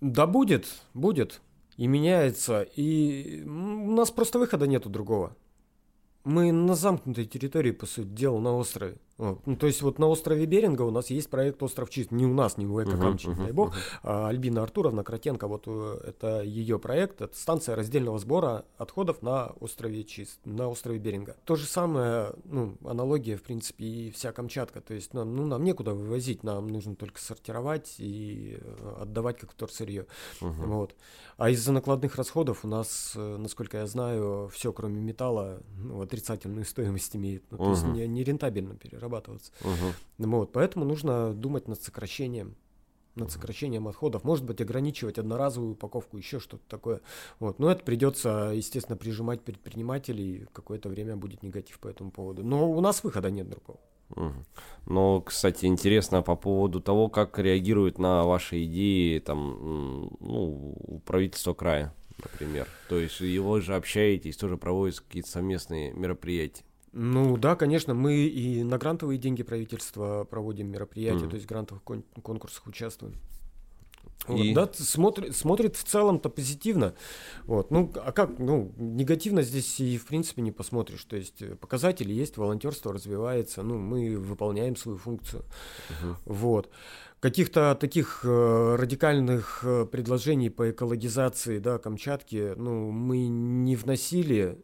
да 0.00 0.26
будет, 0.26 0.66
будет. 0.94 1.40
И 1.76 1.86
меняется. 1.86 2.62
И 2.62 3.42
у 3.44 3.92
нас 3.92 4.10
просто 4.10 4.38
выхода 4.38 4.66
нету 4.66 4.88
другого. 4.90 5.36
Мы 6.24 6.52
на 6.52 6.74
замкнутой 6.74 7.24
территории, 7.24 7.70
по 7.70 7.86
сути 7.86 8.08
дела, 8.08 8.38
на 8.40 8.54
острове. 8.54 8.98
Вот. 9.18 9.44
Ну, 9.46 9.56
то 9.56 9.66
есть 9.66 9.82
вот 9.82 9.98
на 9.98 10.06
острове 10.06 10.46
Беринга 10.46 10.82
у 10.82 10.92
нас 10.92 11.10
есть 11.10 11.28
проект 11.28 11.60
«Остров 11.60 11.90
чист». 11.90 12.12
Не 12.12 12.24
у 12.24 12.32
нас, 12.32 12.56
не 12.56 12.66
у 12.66 12.80
Экокамчи, 12.80 13.26
uh-huh, 13.26 13.32
uh-huh, 13.32 13.44
дай 13.44 13.52
бог. 13.52 13.74
Uh-huh. 13.74 13.80
А 14.04 14.28
Альбина 14.28 14.62
Артуровна 14.62 15.02
Кротенко, 15.02 15.48
вот 15.48 15.64
э, 15.66 16.00
это 16.06 16.42
ее 16.42 16.78
проект. 16.78 17.20
Это 17.20 17.36
станция 17.36 17.74
раздельного 17.74 18.20
сбора 18.20 18.64
отходов 18.76 19.20
на 19.20 19.48
острове 19.58 20.04
Чист, 20.04 20.38
на 20.44 20.68
острове 20.68 21.00
Беринга. 21.00 21.36
То 21.44 21.56
же 21.56 21.66
самое, 21.66 22.32
ну, 22.44 22.76
аналогия, 22.84 23.36
в 23.36 23.42
принципе, 23.42 23.84
и 23.84 24.10
вся 24.12 24.30
Камчатка. 24.30 24.80
То 24.80 24.94
есть 24.94 25.12
нам, 25.14 25.34
ну, 25.34 25.46
нам 25.46 25.64
некуда 25.64 25.94
вывозить, 25.94 26.44
нам 26.44 26.68
нужно 26.68 26.94
только 26.94 27.20
сортировать 27.20 27.96
и 27.98 28.56
э, 28.60 28.96
отдавать 29.00 29.38
как 29.38 29.50
вторсырье. 29.50 30.06
Uh-huh. 30.40 30.66
Вот. 30.66 30.94
А 31.38 31.50
из-за 31.50 31.72
накладных 31.72 32.14
расходов 32.14 32.64
у 32.64 32.68
нас, 32.68 33.14
э, 33.16 33.36
насколько 33.36 33.78
я 33.78 33.86
знаю, 33.88 34.48
все, 34.52 34.72
кроме 34.72 35.00
металла, 35.00 35.60
ну, 35.76 36.02
отрицательную 36.02 36.64
стоимость 36.64 37.16
имеет. 37.16 37.42
Ну, 37.50 37.58
то 37.58 37.64
uh-huh. 37.64 37.70
есть 37.70 37.84
не, 37.84 38.06
не 38.06 38.22
рентабельно 38.22 38.76
перерабатывать 38.76 39.07
перерабатываться. 39.08 39.52
Угу. 39.62 40.28
Вот, 40.30 40.52
поэтому 40.52 40.84
нужно 40.84 41.32
думать 41.32 41.68
над 41.68 41.82
сокращением 41.82 42.56
над 43.14 43.32
сокращением 43.32 43.88
отходов, 43.88 44.22
может 44.22 44.44
быть, 44.44 44.60
ограничивать 44.60 45.18
одноразовую 45.18 45.72
упаковку, 45.72 46.18
еще 46.18 46.38
что-то 46.38 46.62
такое. 46.68 47.00
Вот. 47.40 47.58
Но 47.58 47.68
это 47.68 47.82
придется, 47.82 48.52
естественно, 48.54 48.96
прижимать 48.96 49.40
предпринимателей, 49.40 50.46
какое-то 50.52 50.88
время 50.88 51.16
будет 51.16 51.42
негатив 51.42 51.80
по 51.80 51.88
этому 51.88 52.12
поводу. 52.12 52.44
Но 52.44 52.70
у 52.70 52.80
нас 52.80 53.02
выхода 53.02 53.28
нет 53.28 53.50
другого. 53.50 53.80
Но, 54.86 55.20
кстати, 55.20 55.66
интересно 55.66 56.22
по 56.22 56.36
поводу 56.36 56.80
того, 56.80 57.08
как 57.08 57.36
реагируют 57.40 57.98
на 57.98 58.22
ваши 58.22 58.64
идеи 58.66 59.18
там, 59.18 60.16
ну, 60.20 61.02
правительство 61.04 61.54
края, 61.54 61.92
например. 62.22 62.68
То 62.88 63.00
есть 63.00 63.18
его 63.18 63.58
же 63.58 63.74
общаетесь, 63.74 64.36
тоже 64.36 64.56
проводятся 64.56 65.02
какие-то 65.02 65.28
совместные 65.28 65.92
мероприятия. 65.92 66.62
Ну 67.00 67.36
да, 67.36 67.54
конечно, 67.54 67.94
мы 67.94 68.16
и 68.16 68.64
на 68.64 68.76
грантовые 68.76 69.18
деньги 69.18 69.44
правительства 69.44 70.24
проводим 70.24 70.72
мероприятия, 70.72 71.26
mm. 71.26 71.30
то 71.30 71.34
есть 71.36 71.46
в 71.46 71.48
грантовых 71.48 71.84
кон- 71.84 72.02
конкурсах 72.22 72.66
участвуем. 72.66 73.14
И... 74.26 74.52
Вот, 74.52 74.54
да, 74.54 74.84
смотрит, 74.84 75.36
смотрит 75.36 75.76
в 75.76 75.84
целом-то 75.84 76.28
позитивно. 76.28 76.94
Вот. 77.44 77.70
Ну, 77.70 77.92
а 78.04 78.10
как, 78.10 78.40
ну, 78.40 78.72
негативно 78.76 79.42
здесь 79.42 79.78
и 79.78 79.96
в 79.96 80.06
принципе 80.06 80.42
не 80.42 80.50
посмотришь. 80.50 81.04
То 81.04 81.14
есть 81.14 81.40
э, 81.40 81.54
показатели 81.54 82.12
есть, 82.12 82.36
волонтерство 82.36 82.92
развивается, 82.92 83.62
ну, 83.62 83.78
мы 83.78 84.18
выполняем 84.18 84.74
свою 84.74 84.98
функцию. 84.98 85.44
Uh-huh. 86.02 86.16
Вот. 86.24 86.68
Каких-то 87.20 87.76
таких 87.80 88.22
э, 88.24 88.76
радикальных 88.76 89.60
э, 89.62 89.86
предложений 89.86 90.50
по 90.50 90.70
экологизации, 90.70 91.58
да, 91.58 91.78
Камчатки, 91.78 92.54
ну, 92.56 92.90
мы 92.90 93.28
не 93.28 93.76
вносили, 93.76 94.58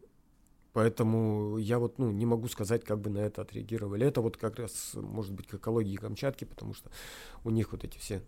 Поэтому 0.75 1.57
я 1.57 1.79
вот 1.79 1.99
ну, 1.99 2.11
не 2.11 2.25
могу 2.25 2.49
сказать, 2.49 2.83
как 2.83 2.99
бы 2.99 3.09
на 3.09 3.19
это 3.19 3.43
отреагировали. 3.43 4.05
Это 4.05 4.19
вот 4.19 4.35
как 4.35 4.59
раз 4.59 4.91
может 4.95 5.31
быть 5.31 5.47
к 5.47 5.53
экологии 5.53 5.95
Камчатки, 5.95 6.43
потому 6.43 6.73
что 6.73 6.91
у 7.45 7.49
них 7.49 7.71
вот 7.71 7.85
эти 7.85 7.97
все 7.97 8.21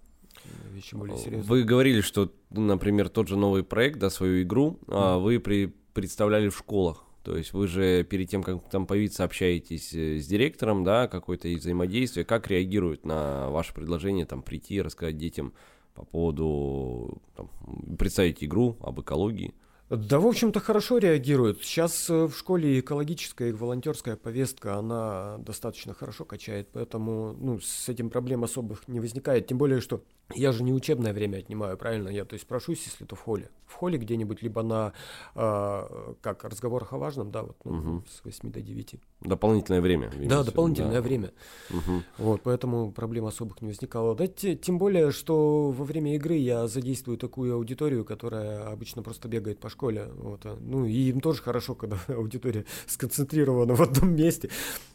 вещи 0.71 0.95
более 0.95 1.17
серьезные. 1.17 1.43
Вы 1.43 1.65
говорили, 1.65 1.99
что, 1.99 2.31
например, 2.49 3.09
тот 3.09 3.27
же 3.27 3.35
новый 3.35 3.65
проект, 3.65 3.99
да, 3.99 4.09
свою 4.09 4.43
игру, 4.43 4.79
mm. 4.87 5.19
вы 5.19 5.41
при, 5.41 5.73
представляли 5.93 6.47
в 6.47 6.57
школах. 6.57 7.03
То 7.23 7.35
есть 7.35 7.51
вы 7.51 7.67
же 7.67 8.05
перед 8.05 8.29
тем, 8.29 8.43
как 8.43 8.69
там 8.69 8.87
появиться, 8.87 9.25
общаетесь 9.25 9.93
э, 9.93 10.17
с 10.17 10.25
директором, 10.25 10.85
да, 10.85 11.09
какое-то 11.09 11.49
взаимодействие. 11.49 12.23
Как 12.23 12.47
реагируют 12.47 13.05
на 13.05 13.49
ваше 13.49 13.73
предложение 13.73 14.25
там 14.25 14.41
прийти, 14.41 14.81
рассказать 14.81 15.17
детям 15.17 15.51
по 15.95 16.05
поводу, 16.05 17.21
там, 17.35 17.49
представить 17.97 18.41
игру 18.41 18.77
об 18.79 19.01
экологии? 19.01 19.53
Да, 19.89 20.19
в 20.19 20.27
общем-то, 20.27 20.59
хорошо 20.59 20.97
реагируют. 20.97 21.63
Сейчас 21.63 22.09
э, 22.09 22.25
в 22.25 22.35
школе 22.35 22.81
экологическая 22.81 23.49
и 23.49 23.53
волонтерская 23.53 24.17
повестка, 24.17 24.75
она 24.75 25.37
достаточно 25.37 25.93
хорошо 25.93 26.25
качает, 26.25 26.67
поэтому 26.73 27.33
ну, 27.39 27.61
с 27.61 27.87
этим 27.87 28.09
проблем 28.09 28.43
особых 28.43 28.85
не 28.89 28.99
возникает. 28.99 29.47
Тем 29.47 29.57
более, 29.57 29.79
что 29.79 30.03
я 30.33 30.51
же 30.51 30.63
не 30.63 30.73
учебное 30.73 31.13
время 31.13 31.37
отнимаю, 31.37 31.77
правильно? 31.77 32.09
Я 32.09 32.25
то 32.25 32.33
есть 32.33 32.47
прошусь, 32.47 32.83
если 32.85 33.05
то 33.05 33.15
в 33.15 33.21
холле. 33.21 33.49
В 33.65 33.73
холле 33.73 33.97
где-нибудь, 33.97 34.41
либо 34.41 34.61
на 34.61 34.93
э, 35.35 36.13
как 36.21 36.43
разговорах 36.43 36.93
о 36.93 36.97
важном, 36.97 37.31
да, 37.31 37.43
вот 37.43 37.57
ну, 37.63 37.71
угу. 37.71 38.03
с 38.07 38.23
8 38.23 38.51
до 38.51 38.61
9. 38.61 38.95
Дополнительное 39.21 39.81
время. 39.81 40.11
Да, 40.25 40.43
дополнительное 40.43 40.93
да. 40.93 41.01
время. 41.01 41.31
Угу. 41.69 42.03
Вот, 42.17 42.41
поэтому 42.43 42.91
проблем 42.91 43.25
особых 43.25 43.61
не 43.61 43.69
возникало. 43.69 44.15
Да, 44.15 44.27
тем 44.27 44.77
более, 44.77 45.11
что 45.11 45.71
во 45.71 45.85
время 45.85 46.15
игры 46.15 46.35
я 46.35 46.67
задействую 46.67 47.17
такую 47.17 47.55
аудиторию, 47.55 48.03
которая 48.03 48.69
обычно 48.69 49.03
просто 49.03 49.27
бегает 49.29 49.59
по 49.59 49.69
школе. 49.69 50.09
Вот. 50.17 50.41
А, 50.45 50.57
ну, 50.59 50.85
и 50.85 51.09
им 51.09 51.21
тоже 51.21 51.41
хорошо, 51.41 51.73
когда 51.75 51.97
аудитория 52.07 52.65
сконцентрирована 52.85 53.75
в 53.75 53.81
одном 53.81 54.13
месте, 54.15 54.49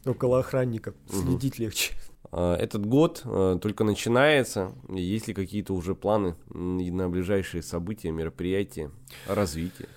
около 0.04 0.40
охранников. 0.40 0.94
Следить 1.10 1.54
угу. 1.54 1.62
легче. 1.62 1.94
А, 2.30 2.56
этот 2.56 2.86
год 2.86 3.22
а, 3.24 3.58
только 3.58 3.84
начинается. 3.84 4.72
Есть 4.88 5.28
ли 5.28 5.34
какие-то 5.34 5.74
уже 5.74 5.94
планы 5.94 6.36
на 6.48 7.08
ближайшие 7.08 7.62
события, 7.62 8.10
мероприятия, 8.10 8.90
развитие? 9.26 9.88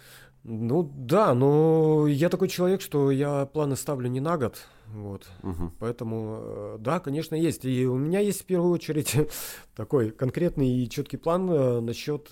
Ну 0.47 0.83
да, 0.95 1.33
но 1.33 2.05
я 2.07 2.29
такой 2.29 2.49
человек, 2.49 2.81
что 2.81 3.09
я 3.09 3.47
планы 3.47 3.75
ставлю 3.75 4.07
не 4.09 4.19
на 4.19 4.37
год. 4.37 4.57
Вот. 4.93 5.27
Угу. 5.41 5.71
Поэтому, 5.79 6.37
э, 6.39 6.77
да, 6.79 6.99
конечно, 6.99 7.33
есть. 7.33 7.65
И 7.65 7.87
у 7.87 7.97
меня 7.97 8.19
есть 8.19 8.41
в 8.41 8.45
первую 8.45 8.71
очередь 8.71 9.15
такой 9.75 10.11
конкретный 10.11 10.69
и 10.69 10.89
четкий 10.89 11.17
план 11.17 11.49
э, 11.49 11.79
насчет 11.79 12.29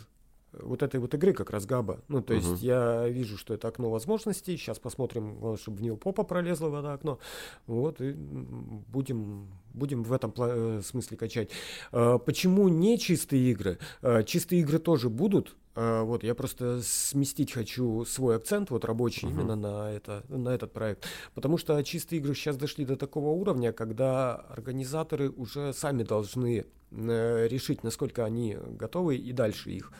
вот 0.60 0.84
этой 0.84 1.00
вот 1.00 1.14
игры 1.14 1.34
как 1.34 1.50
раз 1.50 1.66
Габа. 1.66 2.02
Ну, 2.08 2.22
то 2.22 2.34
есть 2.34 2.62
я 2.62 3.08
вижу, 3.08 3.38
что 3.38 3.54
это 3.54 3.68
окно 3.68 3.90
возможностей. 3.90 4.58
Сейчас 4.58 4.80
посмотрим, 4.80 5.58
чтобы 5.58 5.78
в 5.78 5.82
него 5.82 5.98
попа 5.98 6.24
пролезла 6.24 6.70
в 6.70 6.76
это 6.76 6.94
окно. 6.94 7.20
Вот, 7.68 8.02
и 8.02 8.14
будем, 8.14 9.48
будем 9.74 10.04
в 10.04 10.14
этом 10.14 10.34
э, 10.38 10.82
смысле 10.84 11.18
качать. 11.18 11.50
А, 11.92 12.18
почему 12.18 12.68
не 12.70 13.00
чистые 13.00 13.52
игры? 13.52 13.80
А, 14.02 14.24
чистые 14.24 14.62
игры 14.62 14.80
тоже 14.80 15.10
будут. 15.10 15.56
А, 15.76 16.04
вот, 16.04 16.24
я 16.24 16.36
просто 16.36 16.82
сместить 16.84 17.52
хочу 17.52 18.06
свой 18.06 18.36
акцент, 18.36 18.70
вот 18.70 18.86
рабочий, 18.86 19.28
uh-huh. 19.28 19.32
именно 19.32 19.56
на, 19.56 19.92
это, 19.92 20.24
на 20.30 20.50
этот 20.50 20.72
проект. 20.72 21.06
Потому 21.34 21.58
что 21.58 21.82
чистые 21.84 22.20
игры 22.20 22.36
сейчас 22.36 22.58
дошли 22.58 22.86
до 22.86 22.96
такого 22.96 23.30
уровня, 23.30 23.72
когда 23.74 24.36
организаторы 24.36 25.30
уже 25.30 25.74
сами 25.74 26.04
должны 26.04 26.66
э, 26.92 27.48
решить, 27.48 27.84
насколько 27.84 28.24
они 28.24 28.58
готовы, 28.78 29.16
и 29.16 29.32
дальше 29.32 29.72
их 29.72 29.92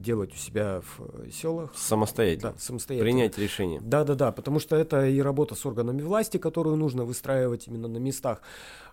делать 0.00 0.32
у 0.32 0.36
себя 0.36 0.80
в 0.80 1.26
э, 1.26 1.30
селах. 1.30 1.70
Самостоятельно. 1.76 2.52
Да, 2.52 2.58
самостоятельно. 2.58 3.10
Принять 3.10 3.38
решение. 3.38 3.80
Да, 3.80 4.04
да, 4.04 4.14
да, 4.14 4.32
потому 4.32 4.58
что 4.58 4.76
это 4.76 5.06
и 5.06 5.20
работа 5.20 5.54
с 5.54 5.64
органами 5.66 6.02
власти, 6.02 6.38
которую 6.38 6.76
нужно 6.76 7.04
выстраивать 7.04 7.68
именно 7.68 7.88
на 7.88 7.98
местах. 7.98 8.40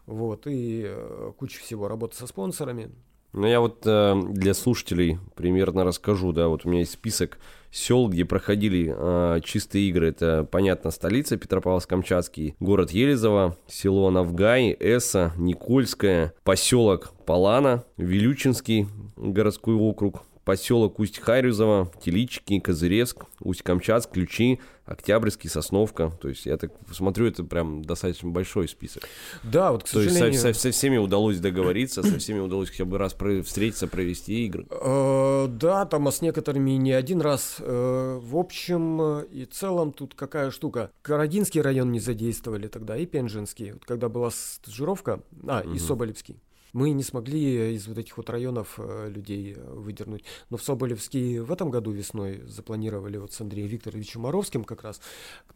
Вот, 0.06 0.46
и 0.46 0.84
э, 0.86 1.32
куча 1.38 1.60
всего 1.60 1.88
работы 1.88 2.16
со 2.16 2.28
спонсорами. 2.28 2.92
Ну, 3.34 3.46
я 3.46 3.60
вот 3.60 3.84
э, 3.86 4.22
для 4.30 4.54
слушателей 4.54 5.20
примерно 5.36 5.84
расскажу, 5.84 6.32
да, 6.32 6.48
вот 6.48 6.66
у 6.66 6.70
меня 6.70 6.80
есть 6.80 6.94
список 6.94 7.40
сел, 7.72 8.08
где 8.08 8.26
проходили 8.26 8.94
э, 8.96 9.42
чистые 9.44 9.90
игры. 9.90 10.10
Это, 10.10 10.48
понятно, 10.50 10.92
столица 10.92 11.36
Петропавловск-Камчатский, 11.36 12.56
город 12.60 12.92
Елизово, 12.92 13.58
село 13.68 14.10
Навгай, 14.10 14.76
Эса, 14.80 15.34
Никольское, 15.38 16.34
поселок 16.44 17.14
Палана, 17.26 17.84
Вилючинский 17.98 18.88
городской 19.18 19.76
округ, 19.76 20.24
поселок 20.48 20.98
Усть-Харюзово, 20.98 21.92
Телички, 22.02 22.58
Козыревск, 22.62 23.26
Усть-Камчатск, 23.42 24.12
Ключи, 24.12 24.62
Октябрьский, 24.86 25.50
Сосновка. 25.50 26.10
То 26.22 26.30
есть 26.30 26.46
я 26.46 26.56
так 26.56 26.72
смотрю, 26.94 27.28
это 27.28 27.44
прям 27.44 27.84
достаточно 27.84 28.30
большой 28.30 28.70
список. 28.70 29.04
Да, 29.44 29.74
вот, 29.74 29.84
к 29.84 29.90
То 29.90 30.02
есть 30.02 30.18
со, 30.18 30.32
со- 30.32 30.54
со 30.54 30.72
всеми 30.72 30.96
удалось 30.96 31.40
договориться, 31.40 32.02
со 32.02 32.18
всеми 32.18 32.40
удалось 32.40 32.70
хотя 32.70 32.86
бы 32.86 32.98
раз 32.98 33.14
встретиться, 33.44 33.90
провести 33.90 34.46
игры. 34.46 34.66
Э, 34.70 35.48
Да, 35.50 35.86
там 35.86 36.08
а 36.08 36.12
с 36.14 36.22
некоторыми 36.22 36.72
не 36.72 36.94
один 36.94 37.20
раз. 37.20 37.58
Э, 37.60 38.18
В 38.24 38.38
общем 38.38 39.02
э, 39.02 39.26
и 39.30 39.44
целом 39.44 39.92
тут 39.92 40.16
какая 40.16 40.50
штука. 40.52 40.92
Карагинский 41.02 41.60
район 41.60 41.92
не 41.92 42.00
задействовали 42.00 42.68
тогда 42.68 42.96
и 42.96 43.06
Пенжинский. 43.06 43.74
Когда 43.86 44.08
была 44.08 44.32
стажировка, 44.32 45.20
а, 45.46 45.60
и. 45.60 45.78
Соболевский. 45.78 46.38
Мы 46.78 46.92
не 46.92 47.02
смогли 47.02 47.74
из 47.74 47.88
вот 47.88 47.98
этих 47.98 48.18
вот 48.18 48.30
районов 48.30 48.76
э, 48.78 49.10
людей 49.10 49.56
э, 49.58 49.74
выдернуть. 49.74 50.24
Но 50.52 50.58
в 50.58 50.62
Соболевский 50.64 51.40
в 51.40 51.52
этом 51.52 51.72
году 51.72 51.90
весной 51.90 52.44
запланировали 52.46 53.18
вот 53.18 53.34
с 53.34 53.42
Андреем 53.42 53.68
Викторовичем 53.68 54.22
Моровским 54.22 54.64
как 54.64 54.84
раз. 54.84 55.02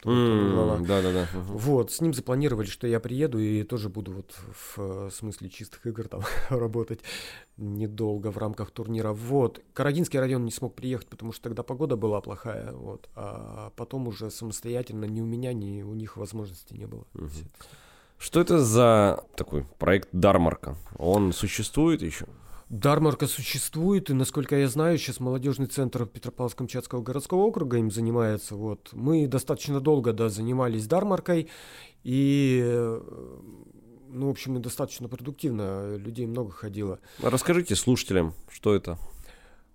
М, 0.04 0.84
Да-да-да. 0.84 1.28
мгм. 1.32 1.58
Вот, 1.58 1.92
с 1.92 2.02
ним 2.02 2.16
запланировали, 2.16 2.66
что 2.66 2.88
я 2.88 3.00
приеду 3.00 3.38
и 3.38 3.62
тоже 3.62 3.90
буду 3.90 4.14
вот 4.14 4.34
в 4.52 4.80
э, 4.80 5.10
смысле 5.14 5.50
чистых 5.50 5.86
игр 5.86 6.08
там 6.08 6.22
работать 6.50 7.02
недолго 7.56 8.32
в 8.32 8.40
рамках 8.40 8.72
турнира. 8.72 9.12
Вот. 9.14 9.62
Карагинский 9.74 10.20
район 10.20 10.44
не 10.44 10.52
смог 10.52 10.74
приехать, 10.74 11.08
потому 11.08 11.34
что 11.34 11.44
тогда 11.44 11.62
погода 11.62 11.98
была 11.98 12.20
плохая. 12.22 12.72
Вот. 12.72 13.10
А 13.16 13.72
потом 13.76 14.08
уже 14.08 14.32
самостоятельно 14.32 15.06
ни 15.06 15.22
у 15.22 15.26
меня, 15.26 15.54
ни 15.54 15.84
у 15.84 15.94
них 15.94 16.18
возможности 16.18 16.74
не 16.74 16.88
было. 16.88 17.06
Мгм. 17.14 17.30
Что 18.22 18.40
это 18.40 18.60
за 18.60 19.24
такой 19.36 19.66
проект 19.80 20.10
Дармарка? 20.12 20.78
Он 21.00 21.34
существует 21.34 22.04
еще? 22.04 22.28
Дармарка 22.70 23.26
существует, 23.26 24.12
и, 24.12 24.14
насколько 24.14 24.56
я 24.56 24.68
знаю, 24.68 25.00
сейчас 25.00 25.20
молодежный 25.20 25.66
центр 25.66 26.04
Петропавловск-Камчатского 26.04 27.02
городского 27.02 27.40
округа 27.40 27.78
им 27.78 27.90
занимается. 27.90 28.56
Вот. 28.56 28.90
Мы 28.94 29.26
достаточно 29.26 29.82
долго 29.82 30.14
да, 30.14 30.30
занимались 30.30 30.86
Дармаркой, 30.86 31.50
и, 32.04 32.62
ну, 34.08 34.28
в 34.28 34.30
общем, 34.30 34.62
достаточно 34.62 35.10
продуктивно, 35.10 35.96
людей 35.98 36.28
много 36.28 36.52
ходило. 36.52 37.00
Расскажите 37.24 37.76
слушателям, 37.76 38.36
что 38.52 38.76
это? 38.76 39.00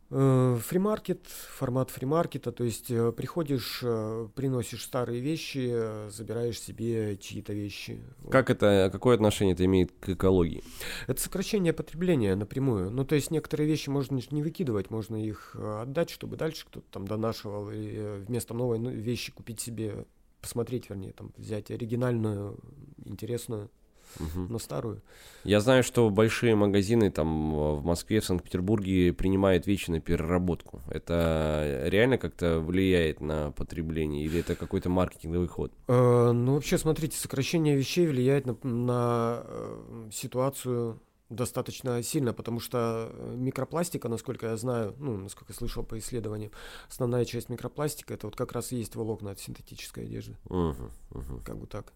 Э, 0.08 0.56
Фримаркет, 0.62 1.26
формат 1.26 1.90
фримаркета, 1.90 2.52
то 2.52 2.62
есть 2.62 2.90
э, 2.90 3.10
приходишь, 3.10 3.80
э, 3.82 4.28
приносишь 4.36 4.84
старые 4.84 5.20
вещи, 5.20 5.68
э, 5.72 6.10
забираешь 6.12 6.60
себе 6.60 7.16
чьи-то 7.16 7.52
вещи. 7.52 8.00
Как 8.30 8.48
это, 8.48 8.88
какое 8.92 9.16
отношение 9.16 9.54
это 9.54 9.64
имеет 9.64 9.90
к 9.98 10.10
экологии? 10.10 10.62
Это 11.08 11.20
сокращение 11.20 11.72
потребления 11.72 12.36
напрямую. 12.36 12.90
Ну, 12.90 13.04
то 13.04 13.16
есть 13.16 13.32
некоторые 13.32 13.66
вещи 13.66 13.88
можно 13.88 14.20
не 14.30 14.42
выкидывать, 14.42 14.90
можно 14.90 15.16
их 15.16 15.56
э, 15.58 15.82
отдать, 15.82 16.10
чтобы 16.10 16.36
дальше 16.36 16.66
кто-то 16.66 16.86
там 16.92 17.08
донашивал, 17.08 17.70
и 17.72 17.94
э, 17.96 18.24
вместо 18.28 18.54
новой 18.54 18.78
ну, 18.78 18.90
вещи 18.90 19.32
купить 19.32 19.60
себе, 19.60 20.06
посмотреть, 20.40 20.88
вернее, 20.88 21.14
там, 21.14 21.32
взять 21.36 21.72
оригинальную, 21.72 22.60
интересную, 23.04 23.70
Мгм. 24.18 24.46
но 24.50 24.58
старую. 24.58 25.02
Я 25.44 25.60
знаю, 25.60 25.82
что 25.84 26.10
большие 26.10 26.56
магазины 26.56 27.10
там 27.10 27.54
в 27.54 27.84
Москве, 27.84 28.20
в 28.20 28.24
Санкт-Петербурге 28.24 29.12
принимают 29.12 29.66
вещи 29.66 29.90
на 29.90 30.00
переработку. 30.00 30.80
Это 30.88 31.82
реально 31.86 32.18
как-то 32.18 32.58
влияет 32.60 33.20
на 33.20 33.52
потребление 33.52 34.24
или 34.24 34.40
это 34.40 34.56
какой-то 34.56 34.88
маркетинговый 34.88 35.48
ход? 35.48 35.72
Э, 35.88 36.32
ну, 36.32 36.54
вообще, 36.54 36.78
смотрите, 36.78 37.16
сокращение 37.16 37.76
вещей 37.76 38.06
влияет 38.08 38.46
на, 38.46 38.56
на, 38.64 39.42
э, 39.44 40.08
ситуацию 40.12 41.00
достаточно 41.28 42.02
сильно, 42.02 42.32
потому 42.32 42.60
что 42.60 43.10
э, 43.12 43.34
микропластика, 43.36 44.08
насколько 44.08 44.46
я 44.46 44.56
знаю, 44.56 44.94
ну, 44.98 45.16
насколько 45.16 45.52
я 45.52 45.56
слышал 45.56 45.82
по 45.82 45.98
исследованиям, 45.98 46.52
основная 46.88 47.24
часть 47.24 47.48
микропластика 47.48 48.14
это 48.14 48.26
вот 48.26 48.36
как 48.36 48.52
раз 48.52 48.72
и 48.72 48.76
есть 48.76 48.94
волокна 48.94 49.32
от 49.32 49.40
синтетической 49.40 50.04
одежды, 50.04 50.36
Мгм, 50.48 50.90
мгм. 51.10 51.40
как 51.44 51.58
бы 51.58 51.66
так. 51.66 51.92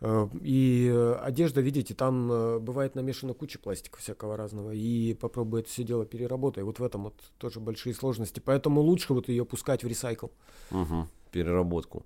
Э, 0.00 0.28
И 0.42 0.92
одежда, 1.22 1.60
видите, 1.60 1.94
там 1.94 2.30
э, 2.30 2.58
бывает 2.58 2.94
намешана 2.94 3.34
куча 3.34 3.58
пластика 3.58 3.98
всякого 3.98 4.36
разного, 4.36 4.72
и 4.72 5.14
попробуй 5.14 5.60
это 5.60 5.68
все 5.70 5.84
дело 5.84 6.04
переработай. 6.04 6.62
Вот 6.64 6.78
в 6.78 6.84
этом 6.84 7.04
вот 7.04 7.14
тоже 7.38 7.60
большие 7.60 7.94
сложности, 7.94 8.40
поэтому 8.44 8.80
лучше 8.80 9.14
вот 9.14 9.28
ее 9.28 9.44
пускать 9.44 9.84
в 9.84 9.88
ресайкл. 9.88 10.26
Мгм. 10.70 11.08
Переработку. 11.30 12.04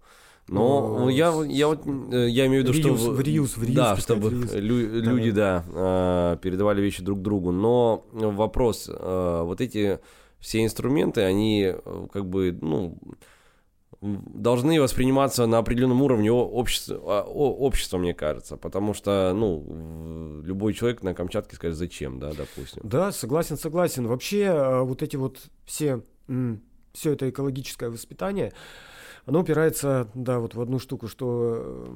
Но 0.50 0.88
Ну, 0.88 0.98
ну, 1.00 1.08
я, 1.10 1.30
я 1.46 1.66
вот 1.68 1.86
э, 1.86 2.28
я 2.30 2.46
имею 2.46 2.64
в 2.64 2.66
виду, 2.68 2.72
что 2.72 2.94
в 2.94 3.20
реюз, 3.20 3.56
в 3.56 3.62
реюз 3.62 3.76
да, 3.76 3.96
чтобы 3.96 4.30
реюз. 4.30 4.54
лю- 4.54 5.00
люди, 5.02 5.30
да, 5.30 6.38
передавали 6.42 6.80
вещи 6.80 7.02
друг 7.02 7.20
другу. 7.20 7.52
Но 7.52 8.04
вопрос, 8.12 8.88
вот 8.88 9.60
эти 9.60 9.98
все 10.40 10.64
инструменты, 10.64 11.20
они 11.20 11.74
как 12.12 12.24
бы, 12.26 12.56
ну, 12.62 12.96
должны 14.00 14.80
восприниматься 14.80 15.46
на 15.46 15.58
определенном 15.58 16.02
уровне 16.02 16.30
общества, 16.30 17.22
общества, 17.22 17.98
мне 17.98 18.14
кажется, 18.14 18.56
потому 18.56 18.94
что, 18.94 19.32
ну, 19.34 20.40
любой 20.44 20.74
человек 20.74 21.02
на 21.02 21.14
Камчатке 21.14 21.56
скажет, 21.56 21.76
зачем, 21.76 22.20
да, 22.20 22.32
допустим. 22.32 22.82
Да, 22.84 23.10
согласен, 23.10 23.56
согласен. 23.56 24.06
Вообще, 24.06 24.42
э, 24.42 24.82
вот 24.82 25.02
эти 25.02 25.16
вот 25.16 25.48
все, 25.64 26.02
все 26.92 27.12
это 27.12 27.28
экологическое 27.28 27.90
воспитание, 27.90 28.52
оно 29.26 29.40
упирается, 29.40 30.08
да, 30.14 30.38
вот 30.38 30.54
в 30.54 30.60
одну 30.60 30.78
штуку, 30.78 31.08
что 31.08 31.56
э, 31.58 31.86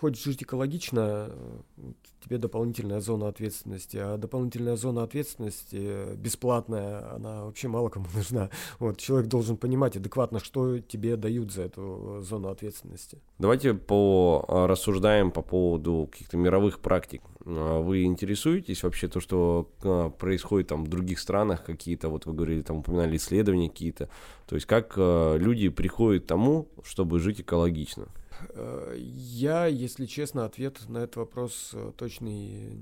хочешь 0.00 0.24
жить 0.24 0.42
экологично, 0.42 1.30
э, 1.30 1.92
тебе 2.24 2.38
дополнительная 2.38 3.00
зона 3.00 3.28
ответственности, 3.28 3.96
а 3.96 4.16
дополнительная 4.16 4.76
зона 4.76 5.02
ответственности 5.02 5.78
э, 5.80 6.14
бесплатная, 6.16 7.14
она 7.14 7.44
вообще 7.44 7.68
мало 7.68 7.88
кому 7.88 8.06
нужна. 8.14 8.50
Вот, 8.78 8.98
человек 8.98 9.28
должен 9.28 9.56
понимать 9.56 9.96
адекватно, 9.96 10.38
что 10.40 10.78
тебе 10.78 11.16
дают 11.16 11.52
за 11.52 11.62
эту 11.62 12.18
э, 12.18 12.22
зону 12.22 12.48
ответственности. 12.48 13.18
Давайте 13.38 13.74
по 13.74 14.44
рассуждаем 14.48 15.30
по 15.30 15.42
поводу 15.42 16.08
каких-то 16.10 16.36
мировых 16.36 16.80
практик. 16.80 17.22
Вы 17.44 18.04
интересуетесь 18.04 18.82
вообще 18.82 19.06
то, 19.06 19.20
что 19.20 19.70
происходит 20.18 20.68
там 20.68 20.84
в 20.84 20.88
других 20.88 21.20
странах, 21.20 21.64
какие-то, 21.64 22.08
вот 22.08 22.26
вы 22.26 22.32
говорили, 22.32 22.62
там 22.62 22.78
упоминали 22.78 23.16
исследования 23.16 23.68
какие-то. 23.68 24.08
То 24.46 24.56
есть 24.56 24.66
как 24.66 24.94
люди 24.96 25.68
приходят 25.68 26.24
к 26.24 26.26
тому, 26.26 26.68
чтобы 26.82 27.20
жить 27.20 27.42
экологично. 27.42 28.08
Э, 28.50 28.94
Я, 28.98 29.66
если 29.66 30.06
честно, 30.06 30.44
ответ 30.44 30.80
на 30.88 30.98
этот 30.98 31.16
вопрос 31.16 31.70
э, 31.74 31.92
точный. 31.96 32.78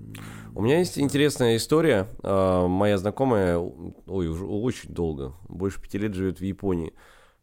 У 0.54 0.62
меня 0.62 0.78
есть 0.78 0.98
интересная 0.98 1.56
история. 1.56 2.08
А, 2.22 2.66
Моя 2.66 2.98
знакомая, 2.98 3.58
ой, 3.58 4.28
уже 4.28 4.44
очень 4.44 4.90
долго, 4.90 5.34
больше 5.48 5.80
пяти 5.80 5.98
лет 5.98 6.14
живет 6.14 6.40
в 6.40 6.44
Японии. 6.44 6.92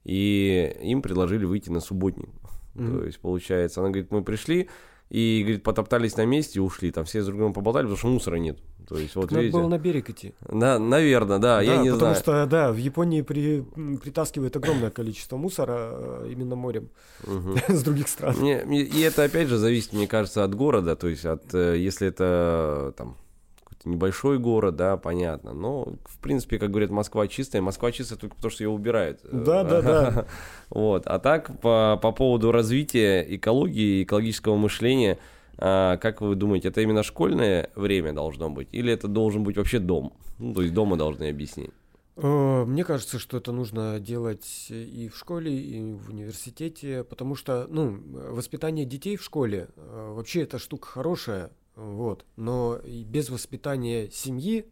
И 0.04 0.76
им 0.82 1.02
предложили 1.02 1.46
выйти 1.46 1.70
на 1.70 1.80
субботник. 1.80 2.30
Мгм. 2.74 3.00
То 3.00 3.06
есть, 3.06 3.20
получается, 3.20 3.82
она 3.82 3.90
говорит, 3.90 4.12
мы 4.12 4.24
пришли 4.24 4.70
и, 5.10 5.42
говорит, 5.44 5.64
потоптались 5.64 6.16
на 6.18 6.26
месте 6.26 6.60
и 6.60 6.62
ушли. 6.62 6.92
Там 6.92 7.06
все 7.06 7.22
с 7.22 7.26
друг 7.26 7.38
другом 7.38 7.54
поболтали, 7.54 7.84
потому 7.84 7.98
что 7.98 8.08
мусора 8.08 8.38
нет. 8.38 8.60
То 8.88 8.98
есть, 8.98 9.16
вот 9.16 9.32
Надо 9.32 9.42
видите. 9.44 9.58
было 9.58 9.68
на 9.68 9.78
берег 9.78 10.10
идти. 10.10 10.34
Да, 10.50 10.78
наверное, 10.80 11.40
да, 11.40 11.62
я 11.62 11.78
не 11.78 11.92
потому 11.92 12.14
знаю. 12.14 12.16
что, 12.16 12.46
да, 12.46 12.72
в 12.72 12.78
Японии 12.78 13.22
при, 13.22 13.62
притаскивают 14.02 14.56
огромное 14.56 14.90
количество 14.90 15.38
мусора 15.38 15.90
э, 15.94 16.30
именно 16.32 16.56
морем 16.56 16.90
Мгм. 17.26 17.58
с 17.68 17.84
других 17.84 18.08
стран. 18.10 18.36
Не, 18.42 18.62
и 18.82 19.02
это 19.02 19.24
опять 19.24 19.48
же 19.48 19.58
зависит, 19.58 19.94
мне 19.94 20.08
кажется, 20.08 20.44
от 20.44 20.54
города. 20.56 20.96
То 20.96 21.08
есть, 21.08 21.26
от, 21.26 21.54
э, 21.54 21.78
если 21.78 22.08
это 22.08 22.94
там 22.98 23.16
какой-то 23.64 23.90
небольшой 23.90 24.40
город, 24.40 24.76
да, 24.76 24.98
понятно. 24.98 25.54
Но, 25.54 25.94
в 26.06 26.18
принципе, 26.20 26.60
как 26.60 26.72
говорят, 26.72 26.90
Москва 26.92 27.28
чистая. 27.28 27.62
Москва 27.62 27.92
чистая 27.92 28.18
только 28.20 28.36
потому, 28.36 28.52
что 28.52 28.64
ее 28.64 28.70
убирают. 28.70 29.20
Да, 29.32 29.64
да, 29.64 29.82
да. 29.82 30.26
Вот. 30.70 31.06
А 31.06 31.20
так, 31.20 31.60
по, 31.62 31.98
по 32.02 32.12
поводу 32.12 32.52
развития 32.52 33.26
экологии, 33.36 34.04
экологического 34.04 34.56
мышления, 34.58 35.18
а, 35.62 35.98
как 35.98 36.22
вы 36.22 36.36
думаете, 36.36 36.70
это 36.70 36.82
именно 36.82 37.04
школьное 37.04 37.70
время 37.76 38.14
должно 38.14 38.50
быть? 38.50 38.68
Или 38.72 38.92
это 38.92 39.08
должен 39.08 39.44
быть 39.44 39.58
вообще 39.58 39.80
дом? 39.80 40.14
Ну, 40.40 40.54
то 40.56 40.64
есть 40.64 40.74
дома 40.74 40.98
должны 40.98 41.30
объяснить. 41.30 41.70
Э, 42.16 42.66
Мне 42.66 42.84
кажется, 42.84 43.20
что 43.20 43.38
это 43.38 43.52
нужно 43.52 44.00
делать 44.00 44.68
и 44.70 45.08
в 45.08 45.18
школе, 45.18 45.56
и 45.56 45.94
в 45.94 46.10
университете, 46.10 47.04
потому 47.04 47.36
что, 47.36 47.68
ну, 47.70 47.98
воспитание 48.32 48.86
детей 48.86 49.18
в 49.18 49.24
школе 49.24 49.70
э, 49.76 50.14
вообще 50.16 50.42
эта 50.42 50.58
штука 50.58 50.88
хорошая, 50.88 51.52
вот, 51.76 52.26
но 52.36 52.80
без 52.84 53.30
воспитания 53.30 54.10
семьи 54.12 54.66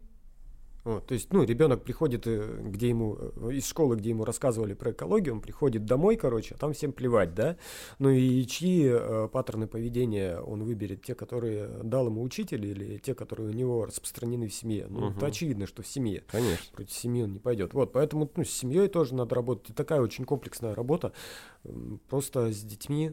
Вот, 0.84 1.06
то 1.06 1.14
есть, 1.14 1.32
ну, 1.32 1.44
ребенок 1.44 1.82
приходит, 1.82 2.26
э, 2.26 2.58
где 2.62 2.88
ему, 2.88 3.16
э, 3.18 3.52
из 3.52 3.66
школы, 3.66 3.96
где 3.96 4.10
ему 4.10 4.24
рассказывали 4.24 4.74
про 4.74 4.92
экологию, 4.92 5.34
он 5.34 5.40
приходит 5.40 5.84
домой, 5.84 6.16
короче, 6.16 6.54
а 6.54 6.58
там 6.58 6.72
всем 6.72 6.92
плевать, 6.92 7.34
да? 7.34 7.56
Ну 7.98 8.08
и 8.08 8.44
чьи 8.46 8.88
э, 8.90 9.28
паттерны 9.30 9.66
поведения 9.66 10.38
он 10.38 10.64
выберет? 10.64 11.02
Те, 11.02 11.14
которые 11.14 11.68
дал 11.82 12.06
ему 12.06 12.22
учитель 12.22 12.64
или 12.64 12.98
те, 12.98 13.14
которые 13.14 13.50
у 13.50 13.52
него 13.52 13.84
распространены 13.84 14.48
в 14.48 14.54
семье? 14.54 14.86
Ну, 14.88 15.08
угу. 15.08 15.16
это 15.16 15.26
очевидно, 15.26 15.66
что 15.66 15.82
в 15.82 15.86
семье. 15.86 16.24
Конечно. 16.28 16.72
Против 16.72 16.92
семьи 16.92 17.22
он 17.22 17.32
не 17.32 17.38
пойдет. 17.38 17.74
Вот, 17.74 17.92
поэтому, 17.92 18.30
ну, 18.34 18.44
с 18.44 18.50
семьей 18.50 18.88
тоже 18.88 19.14
надо 19.14 19.34
работать. 19.34 19.66
Это 19.66 19.74
такая 19.74 20.00
очень 20.00 20.24
комплексная 20.24 20.74
работа. 20.74 21.12
Просто 22.08 22.52
с 22.52 22.62
детьми 22.62 23.12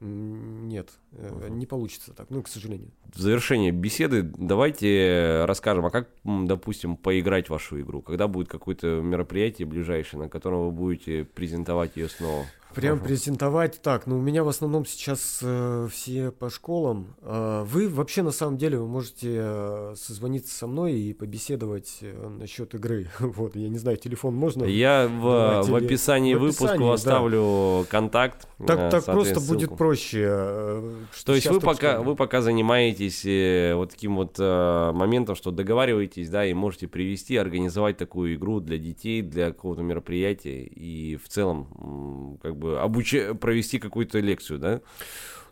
нет, 0.00 0.90
угу. 1.12 1.48
не 1.48 1.66
получится 1.66 2.12
так, 2.12 2.30
ну, 2.30 2.42
к 2.42 2.48
сожалению. 2.48 2.90
В 3.12 3.18
завершение 3.18 3.72
беседы 3.72 4.22
давайте 4.22 5.44
расскажем, 5.44 5.86
а 5.86 5.90
как, 5.90 6.08
допустим, 6.24 6.96
поиграть 6.96 7.46
в 7.46 7.50
вашу 7.50 7.80
игру? 7.80 8.02
Когда 8.02 8.28
будет 8.28 8.48
какое-то 8.48 9.00
мероприятие 9.00 9.66
ближайшее, 9.66 10.20
на 10.20 10.28
котором 10.28 10.66
вы 10.66 10.70
будете 10.70 11.24
презентовать 11.24 11.96
ее 11.96 12.08
снова? 12.08 12.46
Прям 12.80 13.00
презентовать 13.00 13.80
так. 13.82 14.06
Ну, 14.06 14.18
у 14.18 14.20
меня 14.20 14.44
в 14.44 14.48
основном 14.48 14.86
сейчас 14.86 15.40
э, 15.42 15.88
все 15.90 16.30
по 16.30 16.48
школам. 16.48 17.16
Э, 17.22 17.64
вы 17.66 17.88
вообще 17.88 18.22
на 18.22 18.30
самом 18.30 18.56
деле 18.56 18.78
вы 18.78 18.86
можете 18.86 19.36
э, 19.40 19.94
созвониться 19.96 20.56
со 20.56 20.68
мной 20.68 20.94
и 20.94 21.12
побеседовать 21.12 21.98
э, 22.02 22.28
насчет 22.28 22.74
игры. 22.74 23.08
вот, 23.18 23.56
я 23.56 23.68
не 23.68 23.78
знаю, 23.78 23.96
телефон 23.96 24.36
можно. 24.36 24.62
Я 24.64 25.08
в, 25.08 25.64
в 25.68 25.74
описании 25.74 26.34
в 26.34 26.40
выпуска 26.40 26.66
описании, 26.66 26.94
оставлю 26.94 27.80
да. 27.82 27.90
контакт. 27.90 28.48
Так, 28.64 28.78
э, 28.78 28.90
так 28.90 29.04
просто 29.06 29.40
ссылку. 29.40 29.54
будет 29.54 29.76
проще. 29.76 30.26
Э, 30.28 30.94
То 31.24 31.34
есть 31.34 31.48
вы 31.48 31.60
пока, 31.60 32.00
вы 32.00 32.14
пока 32.14 32.42
занимаетесь 32.42 33.24
э, 33.24 33.74
вот 33.74 33.90
таким 33.90 34.16
вот 34.16 34.36
э, 34.38 34.92
моментом, 34.92 35.34
что 35.34 35.50
договариваетесь, 35.50 36.28
да, 36.28 36.46
и 36.46 36.54
можете 36.54 36.86
привести, 36.86 37.36
организовать 37.36 37.96
такую 37.96 38.36
игру 38.36 38.60
для 38.60 38.78
детей, 38.78 39.22
для 39.22 39.48
какого-то 39.48 39.82
мероприятия 39.82 40.62
и 40.62 41.16
в 41.16 41.28
целом 41.28 42.38
как 42.42 42.56
бы 42.56 42.67
обуч... 42.76 43.14
провести 43.40 43.78
какую-то 43.78 44.18
лекцию, 44.20 44.58
да? 44.58 44.80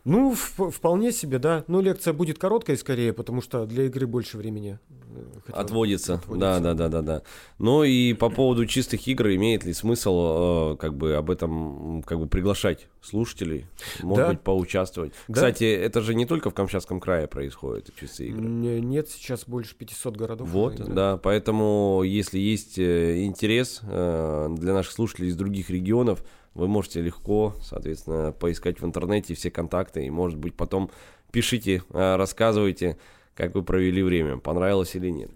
Ну, 0.07 0.33
вполне 0.35 1.11
себе, 1.11 1.37
да. 1.37 1.65
Ну, 1.67 1.81
лекция 1.81 2.13
будет 2.13 2.39
короткая 2.39 2.77
скорее, 2.77 3.11
потому 3.11 3.41
что 3.41 3.65
для 3.65 3.87
игры 3.87 4.07
больше 4.07 4.37
времени 4.37 4.79
э, 4.89 5.51
отводится. 5.51 6.13
отводится. 6.13 6.39
Да, 6.39 6.59
да, 6.61 6.73
да, 6.73 6.87
да, 6.87 7.01
да. 7.01 7.21
Ну 7.59 7.83
и 7.83 8.13
по 8.13 8.29
поводу 8.29 8.65
чистых 8.65 9.05
игр, 9.05 9.27
имеет 9.31 9.65
ли 9.65 9.73
смысл 9.73 10.75
э, 10.75 10.77
как 10.77 10.95
бы 10.95 11.15
об 11.15 11.29
этом 11.29 12.03
как 12.03 12.19
бы 12.19 12.27
приглашать 12.27 12.87
слушателей, 13.01 13.65
может 14.01 14.25
да. 14.25 14.29
быть, 14.29 14.39
поучаствовать? 14.39 15.11
Да. 15.27 15.33
Кстати, 15.33 15.65
это 15.65 15.99
же 15.99 16.15
не 16.15 16.25
только 16.25 16.51
в 16.51 16.53
Камчатском 16.53 17.01
крае 17.01 17.27
происходит 17.27 17.93
чистые 17.99 18.29
игры. 18.29 18.45
Нет, 18.45 19.09
сейчас 19.09 19.43
больше 19.45 19.75
500 19.75 20.15
городов. 20.15 20.47
Вот, 20.47 20.77
да, 20.77 21.17
поэтому 21.17 22.03
если 22.05 22.39
есть 22.39 22.79
э, 22.79 23.25
интерес 23.25 23.81
для 23.81 24.73
наших 24.73 24.93
слушателей 24.93 25.27
из 25.27 25.35
других 25.35 25.69
регионов, 25.69 26.23
вы 26.57 26.67
можете 26.67 27.01
легко, 27.01 27.55
соответственно, 27.61 28.31
поискать 28.31 28.81
в 28.81 28.85
интернете 28.85 29.35
все 29.35 29.51
контакты 29.51 30.05
и, 30.05 30.09
может 30.09 30.37
быть, 30.37 30.55
потом 30.55 30.89
пишите, 31.31 31.83
а, 31.91 32.17
рассказывайте, 32.17 32.97
как 33.35 33.53
вы 33.53 33.63
провели 33.63 34.01
время, 34.01 34.37
понравилось 34.37 34.95
или 34.95 35.09
нет. 35.09 35.29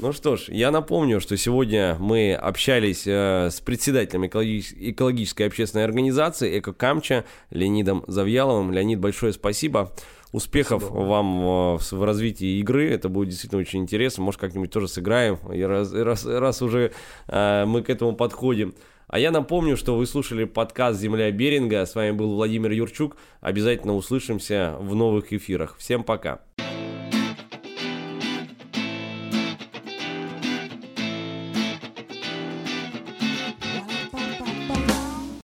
Ну 0.00 0.12
что 0.12 0.36
ж, 0.36 0.44
я 0.48 0.70
напомню, 0.70 1.20
что 1.20 1.36
сегодня 1.36 1.96
мы 1.98 2.32
общались 2.32 3.04
э, 3.06 3.50
с 3.50 3.60
председателем 3.60 4.24
экологич- 4.24 4.72
экологической 4.76 5.42
общественной 5.42 5.84
организации 5.84 6.60
«Эко-Камча» 6.60 7.24
Леонидом 7.50 8.04
Завьяловым. 8.06 8.70
Леонид, 8.70 9.00
большое 9.00 9.32
спасибо. 9.32 9.92
Успехов 10.30 10.82
спасибо. 10.84 11.00
вам 11.00 11.40
э, 11.40 11.78
в, 11.78 11.92
в 11.92 12.04
развитии 12.04 12.60
игры. 12.60 12.88
Это 12.90 13.08
будет 13.08 13.30
действительно 13.30 13.60
очень 13.60 13.80
интересно. 13.80 14.22
Может, 14.22 14.40
как-нибудь 14.40 14.70
тоже 14.70 14.86
сыграем, 14.86 15.36
и 15.52 15.62
раз, 15.62 15.92
раз, 15.92 16.24
раз 16.24 16.62
уже 16.62 16.92
э, 17.26 17.64
мы 17.66 17.82
к 17.82 17.90
этому 17.90 18.14
подходим. 18.14 18.74
А 19.08 19.18
я 19.18 19.30
напомню, 19.30 19.78
что 19.78 19.96
вы 19.96 20.04
слушали 20.04 20.44
подкаст 20.44 21.00
«Земля 21.00 21.30
Беринга». 21.30 21.86
С 21.86 21.94
вами 21.94 22.10
был 22.10 22.34
Владимир 22.34 22.72
Юрчук. 22.72 23.16
Обязательно 23.40 23.94
услышимся 23.94 24.76
в 24.78 24.94
новых 24.94 25.32
эфирах. 25.32 25.76
Всем 25.78 26.04
пока. 26.04 26.40